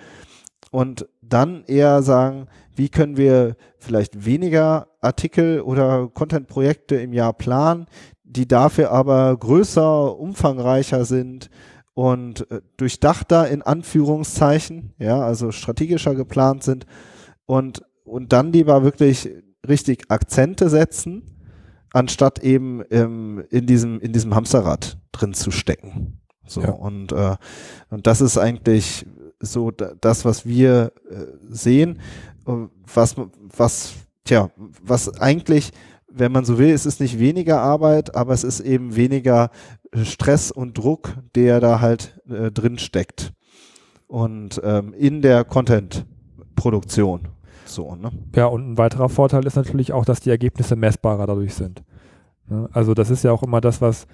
und 0.70 1.08
dann 1.22 1.64
eher 1.64 2.02
sagen, 2.02 2.46
wie 2.74 2.88
können 2.88 3.16
wir 3.16 3.56
vielleicht 3.78 4.24
weniger 4.24 4.88
Artikel 5.00 5.60
oder 5.60 6.08
Content-Projekte 6.08 6.96
im 6.96 7.12
Jahr 7.12 7.32
planen, 7.32 7.86
die 8.24 8.46
dafür 8.46 8.90
aber 8.90 9.36
größer, 9.36 10.18
umfangreicher 10.18 11.04
sind, 11.04 11.50
und 11.98 12.48
äh, 12.52 12.60
durchdachter 12.76 13.48
in 13.48 13.60
Anführungszeichen, 13.60 14.94
ja, 15.00 15.20
also 15.20 15.50
strategischer 15.50 16.14
geplant 16.14 16.62
sind 16.62 16.86
und, 17.44 17.82
und 18.04 18.32
dann 18.32 18.52
lieber 18.52 18.84
wirklich 18.84 19.28
richtig 19.66 20.08
Akzente 20.08 20.70
setzen, 20.70 21.24
anstatt 21.92 22.38
eben 22.38 22.84
ähm, 22.92 23.42
in 23.50 23.66
diesem, 23.66 23.98
in 23.98 24.12
diesem 24.12 24.36
Hamsterrad 24.36 24.96
drin 25.10 25.34
zu 25.34 25.50
stecken. 25.50 26.20
So 26.46 26.62
ja. 26.62 26.70
und 26.70 27.10
äh, 27.10 27.34
und 27.90 28.06
das 28.06 28.20
ist 28.20 28.38
eigentlich 28.38 29.04
so 29.40 29.72
das, 29.72 30.24
was 30.24 30.46
wir 30.46 30.92
äh, 31.10 31.24
sehen, 31.50 31.98
äh, 32.46 32.52
was 32.94 33.16
was 33.56 33.94
tja, 34.22 34.50
was 34.56 35.20
eigentlich 35.20 35.72
wenn 36.10 36.32
man 36.32 36.44
so 36.44 36.58
will, 36.58 36.70
es 36.70 36.86
ist 36.86 37.00
nicht 37.00 37.18
weniger 37.18 37.60
Arbeit, 37.60 38.14
aber 38.14 38.32
es 38.32 38.44
ist 38.44 38.60
eben 38.60 38.96
weniger 38.96 39.50
Stress 40.02 40.50
und 40.50 40.76
Druck, 40.78 41.16
der 41.34 41.60
da 41.60 41.80
halt 41.80 42.20
äh, 42.28 42.50
drin 42.50 42.78
steckt. 42.78 43.32
Und 44.06 44.60
ähm, 44.64 44.94
in 44.94 45.20
der 45.20 45.44
Content-Produktion. 45.44 47.28
So, 47.66 47.94
ne? 47.94 48.10
Ja, 48.34 48.46
und 48.46 48.72
ein 48.72 48.78
weiterer 48.78 49.10
Vorteil 49.10 49.46
ist 49.46 49.56
natürlich 49.56 49.92
auch, 49.92 50.06
dass 50.06 50.20
die 50.20 50.30
Ergebnisse 50.30 50.76
messbarer 50.76 51.26
dadurch 51.26 51.54
sind. 51.54 51.82
Ne? 52.48 52.68
Also 52.72 52.94
das 52.94 53.10
ist 53.10 53.24
ja 53.24 53.32
auch 53.32 53.42
immer 53.42 53.60
das, 53.60 53.82
was, 53.82 54.06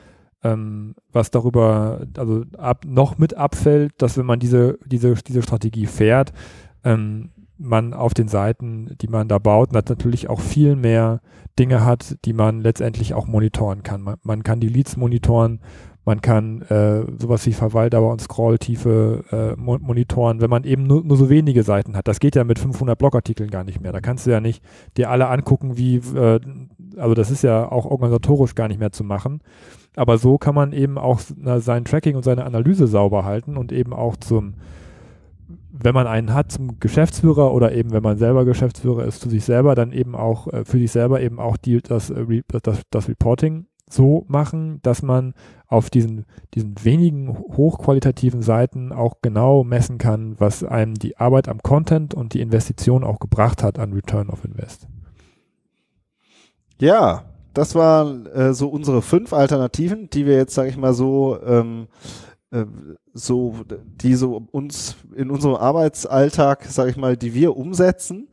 ähm, 0.42 0.96
was 1.12 1.30
darüber, 1.30 2.04
also 2.16 2.42
ab, 2.58 2.84
noch 2.84 3.18
mit 3.18 3.34
abfällt, 3.34 3.92
dass 3.98 4.18
wenn 4.18 4.26
man 4.26 4.40
diese, 4.40 4.78
diese, 4.84 5.14
diese 5.14 5.42
Strategie 5.42 5.86
fährt, 5.86 6.32
ähm, 6.82 7.30
man 7.56 7.94
auf 7.94 8.14
den 8.14 8.26
Seiten, 8.26 8.96
die 9.00 9.06
man 9.06 9.28
da 9.28 9.38
baut, 9.38 9.72
natürlich 9.72 10.28
auch 10.28 10.40
viel 10.40 10.74
mehr 10.74 11.20
Dinge 11.58 11.84
hat, 11.84 12.16
die 12.24 12.32
man 12.32 12.60
letztendlich 12.60 13.14
auch 13.14 13.26
monitoren 13.26 13.82
kann. 13.82 14.02
Man, 14.02 14.16
man 14.22 14.42
kann 14.42 14.60
die 14.60 14.68
Leads 14.68 14.96
monitoren, 14.96 15.60
man 16.04 16.20
kann 16.20 16.60
äh, 16.62 17.04
sowas 17.18 17.46
wie 17.46 17.52
Verweildauer 17.52 18.12
und 18.12 18.20
Scrolltiefe 18.20 19.24
äh, 19.56 19.60
monitoren, 19.60 20.40
wenn 20.42 20.50
man 20.50 20.64
eben 20.64 20.86
nur, 20.86 21.02
nur 21.02 21.16
so 21.16 21.30
wenige 21.30 21.62
Seiten 21.62 21.96
hat. 21.96 22.08
Das 22.08 22.20
geht 22.20 22.36
ja 22.36 22.44
mit 22.44 22.58
500 22.58 22.98
Blogartikeln 22.98 23.50
gar 23.50 23.64
nicht 23.64 23.80
mehr. 23.80 23.92
Da 23.92 24.00
kannst 24.00 24.26
du 24.26 24.30
ja 24.30 24.40
nicht 24.40 24.62
dir 24.98 25.10
alle 25.10 25.28
angucken, 25.28 25.78
wie, 25.78 25.96
äh, 25.96 26.40
also 26.98 27.14
das 27.14 27.30
ist 27.30 27.42
ja 27.42 27.70
auch 27.70 27.86
organisatorisch 27.86 28.54
gar 28.54 28.68
nicht 28.68 28.80
mehr 28.80 28.92
zu 28.92 29.02
machen. 29.02 29.40
Aber 29.96 30.18
so 30.18 30.36
kann 30.36 30.54
man 30.54 30.72
eben 30.72 30.98
auch 30.98 31.20
na, 31.36 31.60
sein 31.60 31.86
Tracking 31.86 32.16
und 32.16 32.22
seine 32.22 32.44
Analyse 32.44 32.86
sauber 32.86 33.24
halten 33.24 33.56
und 33.56 33.72
eben 33.72 33.94
auch 33.94 34.16
zum 34.16 34.54
wenn 35.70 35.94
man 35.94 36.06
einen 36.06 36.32
hat 36.32 36.52
zum 36.52 36.80
Geschäftsführer 36.80 37.52
oder 37.52 37.72
eben 37.72 37.92
wenn 37.92 38.02
man 38.02 38.18
selber 38.18 38.44
Geschäftsführer 38.44 39.04
ist 39.04 39.20
zu 39.20 39.28
sich 39.28 39.44
selber, 39.44 39.74
dann 39.74 39.92
eben 39.92 40.14
auch 40.14 40.48
äh, 40.48 40.64
für 40.64 40.78
sich 40.78 40.90
selber 40.90 41.20
eben 41.20 41.38
auch 41.38 41.56
die, 41.56 41.80
das, 41.80 42.10
äh, 42.10 42.42
das, 42.62 42.82
das 42.90 43.08
Reporting 43.08 43.66
so 43.90 44.24
machen, 44.28 44.80
dass 44.82 45.02
man 45.02 45.34
auf 45.66 45.90
diesen, 45.90 46.24
diesen 46.54 46.74
wenigen 46.82 47.28
hochqualitativen 47.28 48.42
Seiten 48.42 48.92
auch 48.92 49.16
genau 49.22 49.64
messen 49.64 49.98
kann, 49.98 50.38
was 50.38 50.64
einem 50.64 50.94
die 50.94 51.16
Arbeit 51.16 51.48
am 51.48 51.62
Content 51.62 52.14
und 52.14 52.34
die 52.34 52.40
Investition 52.40 53.04
auch 53.04 53.18
gebracht 53.18 53.62
hat 53.62 53.78
an 53.78 53.92
Return 53.92 54.30
of 54.30 54.44
Invest. 54.44 54.86
Ja, 56.80 57.24
das 57.54 57.74
waren 57.74 58.26
äh, 58.26 58.52
so 58.52 58.68
unsere 58.68 59.00
fünf 59.00 59.32
Alternativen, 59.32 60.10
die 60.10 60.26
wir 60.26 60.36
jetzt, 60.36 60.54
sage 60.54 60.70
ich 60.70 60.76
mal, 60.76 60.92
so 60.92 61.38
ähm, 61.44 61.86
äh, 61.86 62.33
so, 63.12 63.54
die 64.02 64.14
so 64.14 64.46
uns 64.52 64.96
in 65.14 65.30
unserem 65.30 65.56
Arbeitsalltag, 65.56 66.64
sage 66.64 66.90
ich 66.90 66.96
mal, 66.96 67.16
die 67.16 67.34
wir 67.34 67.56
umsetzen. 67.56 68.28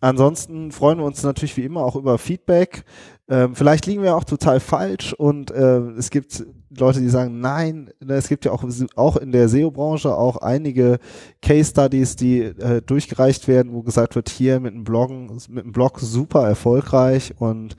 Ansonsten 0.00 0.70
freuen 0.70 0.98
wir 0.98 1.04
uns 1.04 1.22
natürlich 1.22 1.56
wie 1.56 1.64
immer 1.64 1.84
auch 1.84 1.96
über 1.96 2.18
Feedback. 2.18 2.84
Ähm, 3.28 3.54
vielleicht 3.54 3.86
liegen 3.86 4.02
wir 4.02 4.16
auch 4.16 4.24
total 4.24 4.60
falsch 4.60 5.12
und 5.12 5.50
äh, 5.50 5.80
es 5.98 6.10
gibt 6.10 6.46
Leute, 6.70 7.00
die 7.00 7.08
sagen, 7.08 7.40
nein, 7.40 7.90
ne, 8.00 8.14
es 8.14 8.28
gibt 8.28 8.44
ja 8.44 8.52
auch, 8.52 8.64
auch 8.96 9.16
in 9.16 9.32
der 9.32 9.48
SEO-Branche 9.48 10.16
auch 10.16 10.36
einige 10.38 10.98
Case 11.42 11.70
Studies, 11.70 12.16
die 12.16 12.40
äh, 12.40 12.80
durchgereicht 12.80 13.48
werden, 13.48 13.72
wo 13.72 13.82
gesagt 13.82 14.14
wird, 14.14 14.28
hier 14.28 14.60
mit 14.60 14.74
einem 14.74 14.84
Bloggen, 14.84 15.30
mit 15.48 15.64
einem 15.64 15.72
Blog 15.72 15.98
super 16.00 16.46
erfolgreich 16.46 17.34
und 17.38 17.76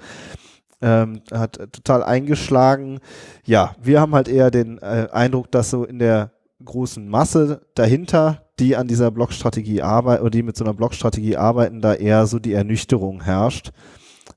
ähm, 0.82 1.22
hat 1.32 1.58
total 1.72 2.04
eingeschlagen. 2.04 3.00
Ja, 3.46 3.76
wir 3.82 4.00
haben 4.02 4.16
halt 4.16 4.28
eher 4.28 4.52
den 4.52 4.78
äh, 4.80 5.08
Eindruck, 5.12 5.52
dass 5.52 5.70
so 5.70 5.84
in 5.84 6.00
der 6.00 6.32
großen 6.64 7.08
Masse 7.08 7.62
dahinter, 7.76 8.44
die 8.60 8.76
an 8.76 8.88
dieser 8.88 9.12
Blogstrategie 9.12 9.82
arbeiten 9.82 10.22
oder 10.22 10.32
die 10.32 10.44
mit 10.44 10.58
so 10.58 10.66
einer 10.66 10.74
Blogstrategie 10.74 11.38
arbeiten, 11.38 11.82
da 11.82 11.94
eher 11.94 12.28
so 12.28 12.40
die 12.40 12.54
Ernüchterung 12.54 13.24
herrscht. 13.24 13.72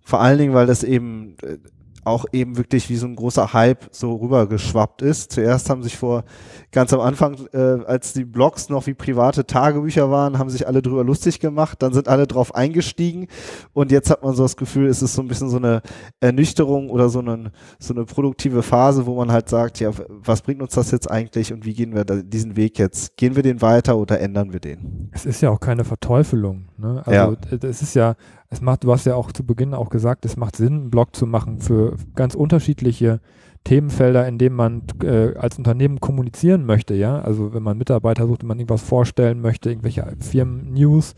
Vor 0.02 0.20
allen 0.20 0.38
Dingen, 0.38 0.54
weil 0.54 0.66
das 0.66 0.84
eben 0.84 1.36
äh, 1.42 1.58
auch 2.04 2.24
eben 2.32 2.56
wirklich 2.56 2.88
wie 2.88 2.96
so 2.96 3.06
ein 3.06 3.16
großer 3.16 3.52
Hype 3.52 3.88
so 3.92 4.16
rübergeschwappt 4.16 5.02
ist. 5.02 5.32
Zuerst 5.32 5.70
haben 5.70 5.82
sich 5.82 5.96
vor 5.96 6.24
ganz 6.72 6.92
am 6.92 7.00
Anfang, 7.00 7.36
äh, 7.52 7.84
als 7.84 8.14
die 8.14 8.24
Blogs 8.24 8.68
noch 8.68 8.86
wie 8.86 8.94
private 8.94 9.46
Tagebücher 9.46 10.10
waren, 10.10 10.38
haben 10.38 10.50
sich 10.50 10.66
alle 10.66 10.82
drüber 10.82 11.04
lustig 11.04 11.38
gemacht, 11.38 11.82
dann 11.82 11.92
sind 11.92 12.08
alle 12.08 12.26
drauf 12.26 12.54
eingestiegen 12.54 13.28
und 13.74 13.92
jetzt 13.92 14.10
hat 14.10 14.24
man 14.24 14.34
so 14.34 14.42
das 14.42 14.56
Gefühl, 14.56 14.88
es 14.88 15.02
ist 15.02 15.14
so 15.14 15.22
ein 15.22 15.28
bisschen 15.28 15.50
so 15.50 15.58
eine 15.58 15.82
Ernüchterung 16.20 16.90
oder 16.90 17.10
so 17.10 17.20
eine, 17.20 17.52
so 17.78 17.94
eine 17.94 18.04
produktive 18.04 18.62
Phase, 18.62 19.06
wo 19.06 19.14
man 19.16 19.30
halt 19.30 19.48
sagt, 19.48 19.80
ja, 19.80 19.90
was 20.08 20.42
bringt 20.42 20.62
uns 20.62 20.74
das 20.74 20.90
jetzt 20.90 21.10
eigentlich 21.10 21.52
und 21.52 21.64
wie 21.66 21.74
gehen 21.74 21.94
wir 21.94 22.04
diesen 22.04 22.56
Weg 22.56 22.78
jetzt? 22.78 23.16
Gehen 23.16 23.36
wir 23.36 23.42
den 23.42 23.60
weiter 23.60 23.98
oder 23.98 24.20
ändern 24.20 24.52
wir 24.52 24.60
den? 24.60 25.10
Es 25.12 25.26
ist 25.26 25.42
ja 25.42 25.50
auch 25.50 25.60
keine 25.60 25.84
Verteufelung. 25.84 26.68
Ne? 26.78 27.02
Also 27.04 27.12
ja. 27.12 27.68
es 27.68 27.82
ist 27.82 27.94
ja, 27.94 28.14
es 28.48 28.62
macht, 28.62 28.84
du 28.84 28.92
hast 28.92 29.04
ja 29.04 29.14
auch 29.14 29.30
zu 29.30 29.44
Beginn 29.44 29.74
auch 29.74 29.90
gesagt, 29.90 30.24
es 30.24 30.36
macht 30.36 30.56
Sinn, 30.56 30.72
einen 30.72 30.90
Blog 30.90 31.14
zu 31.14 31.26
machen 31.26 31.60
für 31.60 31.96
ganz 32.14 32.34
unterschiedliche 32.34 33.20
Themenfelder, 33.64 34.26
in 34.26 34.38
denen 34.38 34.56
man 34.56 34.82
äh, 35.02 35.34
als 35.36 35.58
Unternehmen 35.58 36.00
kommunizieren 36.00 36.66
möchte, 36.66 36.94
ja. 36.94 37.20
Also 37.20 37.54
wenn 37.54 37.62
man 37.62 37.78
Mitarbeiter 37.78 38.26
sucht, 38.26 38.42
wenn 38.42 38.48
man 38.48 38.58
irgendwas 38.58 38.82
vorstellen 38.82 39.40
möchte, 39.40 39.70
irgendwelche 39.70 40.16
Firmen-News. 40.18 41.14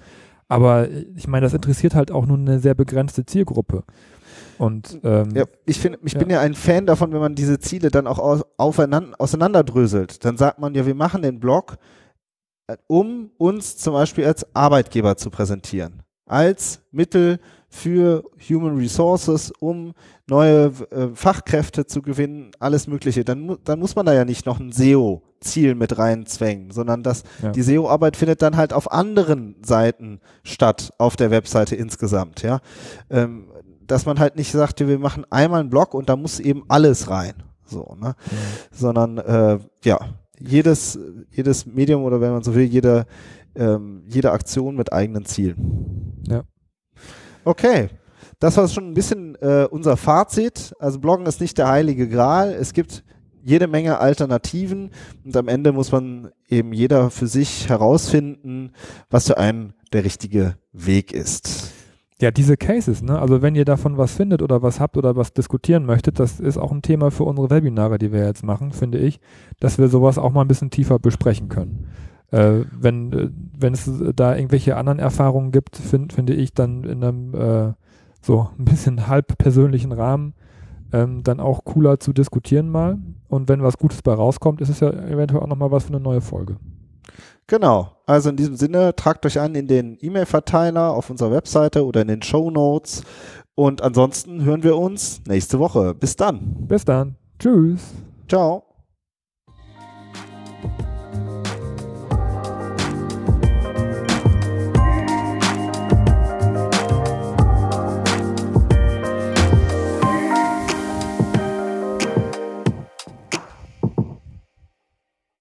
Aber 0.48 0.88
ich 1.16 1.26
meine, 1.26 1.44
das 1.44 1.54
interessiert 1.54 1.94
halt 1.94 2.10
auch 2.10 2.26
nur 2.26 2.36
eine 2.36 2.58
sehr 2.58 2.74
begrenzte 2.74 3.24
Zielgruppe. 3.24 3.84
Und 4.58 5.00
ähm, 5.02 5.30
ja, 5.34 5.44
ich 5.66 5.80
finde, 5.80 5.98
ich 6.04 6.12
ja. 6.12 6.18
bin 6.18 6.30
ja 6.30 6.40
ein 6.40 6.54
Fan 6.54 6.86
davon, 6.86 7.12
wenn 7.12 7.20
man 7.20 7.34
diese 7.34 7.58
Ziele 7.58 7.90
dann 7.90 8.06
auch 8.06 8.42
aufeinander, 8.56 9.16
auseinanderdröselt. 9.18 10.24
Dann 10.24 10.36
sagt 10.36 10.58
man 10.58 10.74
ja, 10.74 10.86
wir 10.86 10.94
machen 10.94 11.22
den 11.22 11.40
Blog, 11.40 11.76
äh, 12.66 12.76
um 12.86 13.30
uns 13.38 13.78
zum 13.78 13.94
Beispiel 13.94 14.26
als 14.26 14.54
Arbeitgeber 14.54 15.16
zu 15.16 15.30
präsentieren 15.30 16.04
als 16.26 16.82
Mittel 16.90 17.38
für 17.74 18.22
Human 18.48 18.76
Resources, 18.76 19.52
um 19.58 19.94
neue 20.28 20.66
äh, 20.90 21.08
Fachkräfte 21.12 21.86
zu 21.86 22.02
gewinnen, 22.02 22.52
alles 22.60 22.86
Mögliche. 22.86 23.24
Dann, 23.24 23.58
dann 23.64 23.80
muss 23.80 23.96
man 23.96 24.06
da 24.06 24.14
ja 24.14 24.24
nicht 24.24 24.46
noch 24.46 24.60
ein 24.60 24.70
SEO-Ziel 24.70 25.74
mit 25.74 25.98
reinzwängen, 25.98 26.70
sondern 26.70 27.02
das, 27.02 27.24
ja. 27.42 27.50
die 27.50 27.62
SEO-Arbeit 27.62 28.16
findet 28.16 28.42
dann 28.42 28.56
halt 28.56 28.72
auf 28.72 28.92
anderen 28.92 29.56
Seiten 29.62 30.20
statt, 30.44 30.92
auf 30.98 31.16
der 31.16 31.32
Webseite 31.32 31.74
insgesamt, 31.74 32.42
ja. 32.42 32.60
Ähm, 33.10 33.48
dass 33.86 34.06
man 34.06 34.20
halt 34.20 34.36
nicht 34.36 34.52
sagt, 34.52 34.78
wir 34.80 34.98
machen 35.00 35.26
einmal 35.30 35.60
einen 35.60 35.68
Blog 35.68 35.94
und 35.94 36.08
da 36.08 36.16
muss 36.16 36.38
eben 36.38 36.62
alles 36.68 37.10
rein. 37.10 37.34
So, 37.66 37.96
ne? 38.00 38.14
Ja. 38.14 38.14
Sondern 38.70 39.18
äh, 39.18 39.58
ja, 39.84 39.98
jedes, 40.38 40.98
jedes 41.32 41.66
Medium 41.66 42.04
oder 42.04 42.20
wenn 42.20 42.30
man 42.30 42.42
so 42.42 42.54
will, 42.54 42.64
jeder 42.64 43.04
ähm, 43.56 44.02
jede 44.08 44.32
Aktion 44.32 44.76
mit 44.76 44.92
eigenen 44.92 45.24
Zielen. 45.24 46.22
Ja. 46.28 46.42
Okay. 47.44 47.88
Das 48.38 48.56
war 48.56 48.68
schon 48.68 48.88
ein 48.90 48.94
bisschen 48.94 49.36
äh, 49.36 49.66
unser 49.70 49.96
Fazit. 49.96 50.74
Also 50.78 50.98
Bloggen 50.98 51.26
ist 51.26 51.40
nicht 51.40 51.56
der 51.58 51.68
heilige 51.68 52.08
Gral. 52.08 52.52
Es 52.52 52.72
gibt 52.72 53.04
jede 53.42 53.66
Menge 53.66 53.98
Alternativen 53.98 54.90
und 55.24 55.36
am 55.36 55.48
Ende 55.48 55.72
muss 55.72 55.92
man 55.92 56.30
eben 56.48 56.72
jeder 56.72 57.10
für 57.10 57.26
sich 57.26 57.68
herausfinden, 57.68 58.72
was 59.10 59.26
für 59.26 59.36
einen 59.38 59.74
der 59.92 60.04
richtige 60.04 60.56
Weg 60.72 61.12
ist. 61.12 61.72
Ja, 62.20 62.30
diese 62.30 62.56
Cases, 62.56 63.02
ne? 63.02 63.18
Also 63.18 63.42
wenn 63.42 63.54
ihr 63.54 63.64
davon 63.64 63.98
was 63.98 64.14
findet 64.14 64.40
oder 64.40 64.62
was 64.62 64.80
habt 64.80 64.96
oder 64.96 65.16
was 65.16 65.34
diskutieren 65.34 65.84
möchtet, 65.84 66.20
das 66.20 66.40
ist 66.40 66.56
auch 66.56 66.72
ein 66.72 66.80
Thema 66.80 67.10
für 67.10 67.24
unsere 67.24 67.50
Webinare, 67.50 67.98
die 67.98 68.12
wir 68.12 68.24
jetzt 68.24 68.44
machen, 68.44 68.72
finde 68.72 68.98
ich, 68.98 69.20
dass 69.60 69.78
wir 69.78 69.88
sowas 69.88 70.16
auch 70.16 70.32
mal 70.32 70.40
ein 70.42 70.48
bisschen 70.48 70.70
tiefer 70.70 70.98
besprechen 70.98 71.48
können. 71.48 71.88
Äh, 72.34 72.64
wenn, 72.72 73.12
äh, 73.12 73.30
wenn 73.56 73.74
es 73.74 73.88
da 74.16 74.34
irgendwelche 74.34 74.76
anderen 74.76 74.98
Erfahrungen 74.98 75.52
gibt, 75.52 75.76
find, 75.76 76.12
finde 76.12 76.34
ich 76.34 76.52
dann 76.52 76.82
in 76.82 77.04
einem 77.04 77.34
äh, 77.34 77.72
so 78.20 78.48
ein 78.58 78.64
bisschen 78.64 79.06
halb 79.06 79.38
persönlichen 79.38 79.92
Rahmen 79.92 80.34
ähm, 80.92 81.22
dann 81.22 81.38
auch 81.38 81.64
cooler 81.64 82.00
zu 82.00 82.12
diskutieren 82.12 82.68
mal. 82.70 82.98
Und 83.28 83.48
wenn 83.48 83.62
was 83.62 83.78
Gutes 83.78 84.02
bei 84.02 84.12
rauskommt, 84.12 84.60
ist 84.60 84.68
es 84.68 84.80
ja 84.80 84.90
eventuell 84.90 85.42
auch 85.42 85.46
nochmal 85.46 85.70
was 85.70 85.84
für 85.84 85.90
eine 85.90 86.00
neue 86.00 86.20
Folge. 86.20 86.56
Genau. 87.46 87.92
Also 88.04 88.30
in 88.30 88.36
diesem 88.36 88.56
Sinne, 88.56 88.96
tragt 88.96 89.24
euch 89.26 89.38
an 89.38 89.54
in 89.54 89.68
den 89.68 89.96
E-Mail-Verteiler 90.00 90.92
auf 90.92 91.10
unserer 91.10 91.30
Webseite 91.30 91.84
oder 91.84 92.02
in 92.02 92.08
den 92.08 92.22
Show 92.22 92.50
Notes. 92.50 93.04
Und 93.54 93.80
ansonsten 93.80 94.42
hören 94.42 94.64
wir 94.64 94.76
uns 94.76 95.20
nächste 95.28 95.60
Woche. 95.60 95.94
Bis 95.94 96.16
dann. 96.16 96.66
Bis 96.66 96.84
dann. 96.84 97.14
Tschüss. 97.38 97.94
Ciao. 98.28 98.64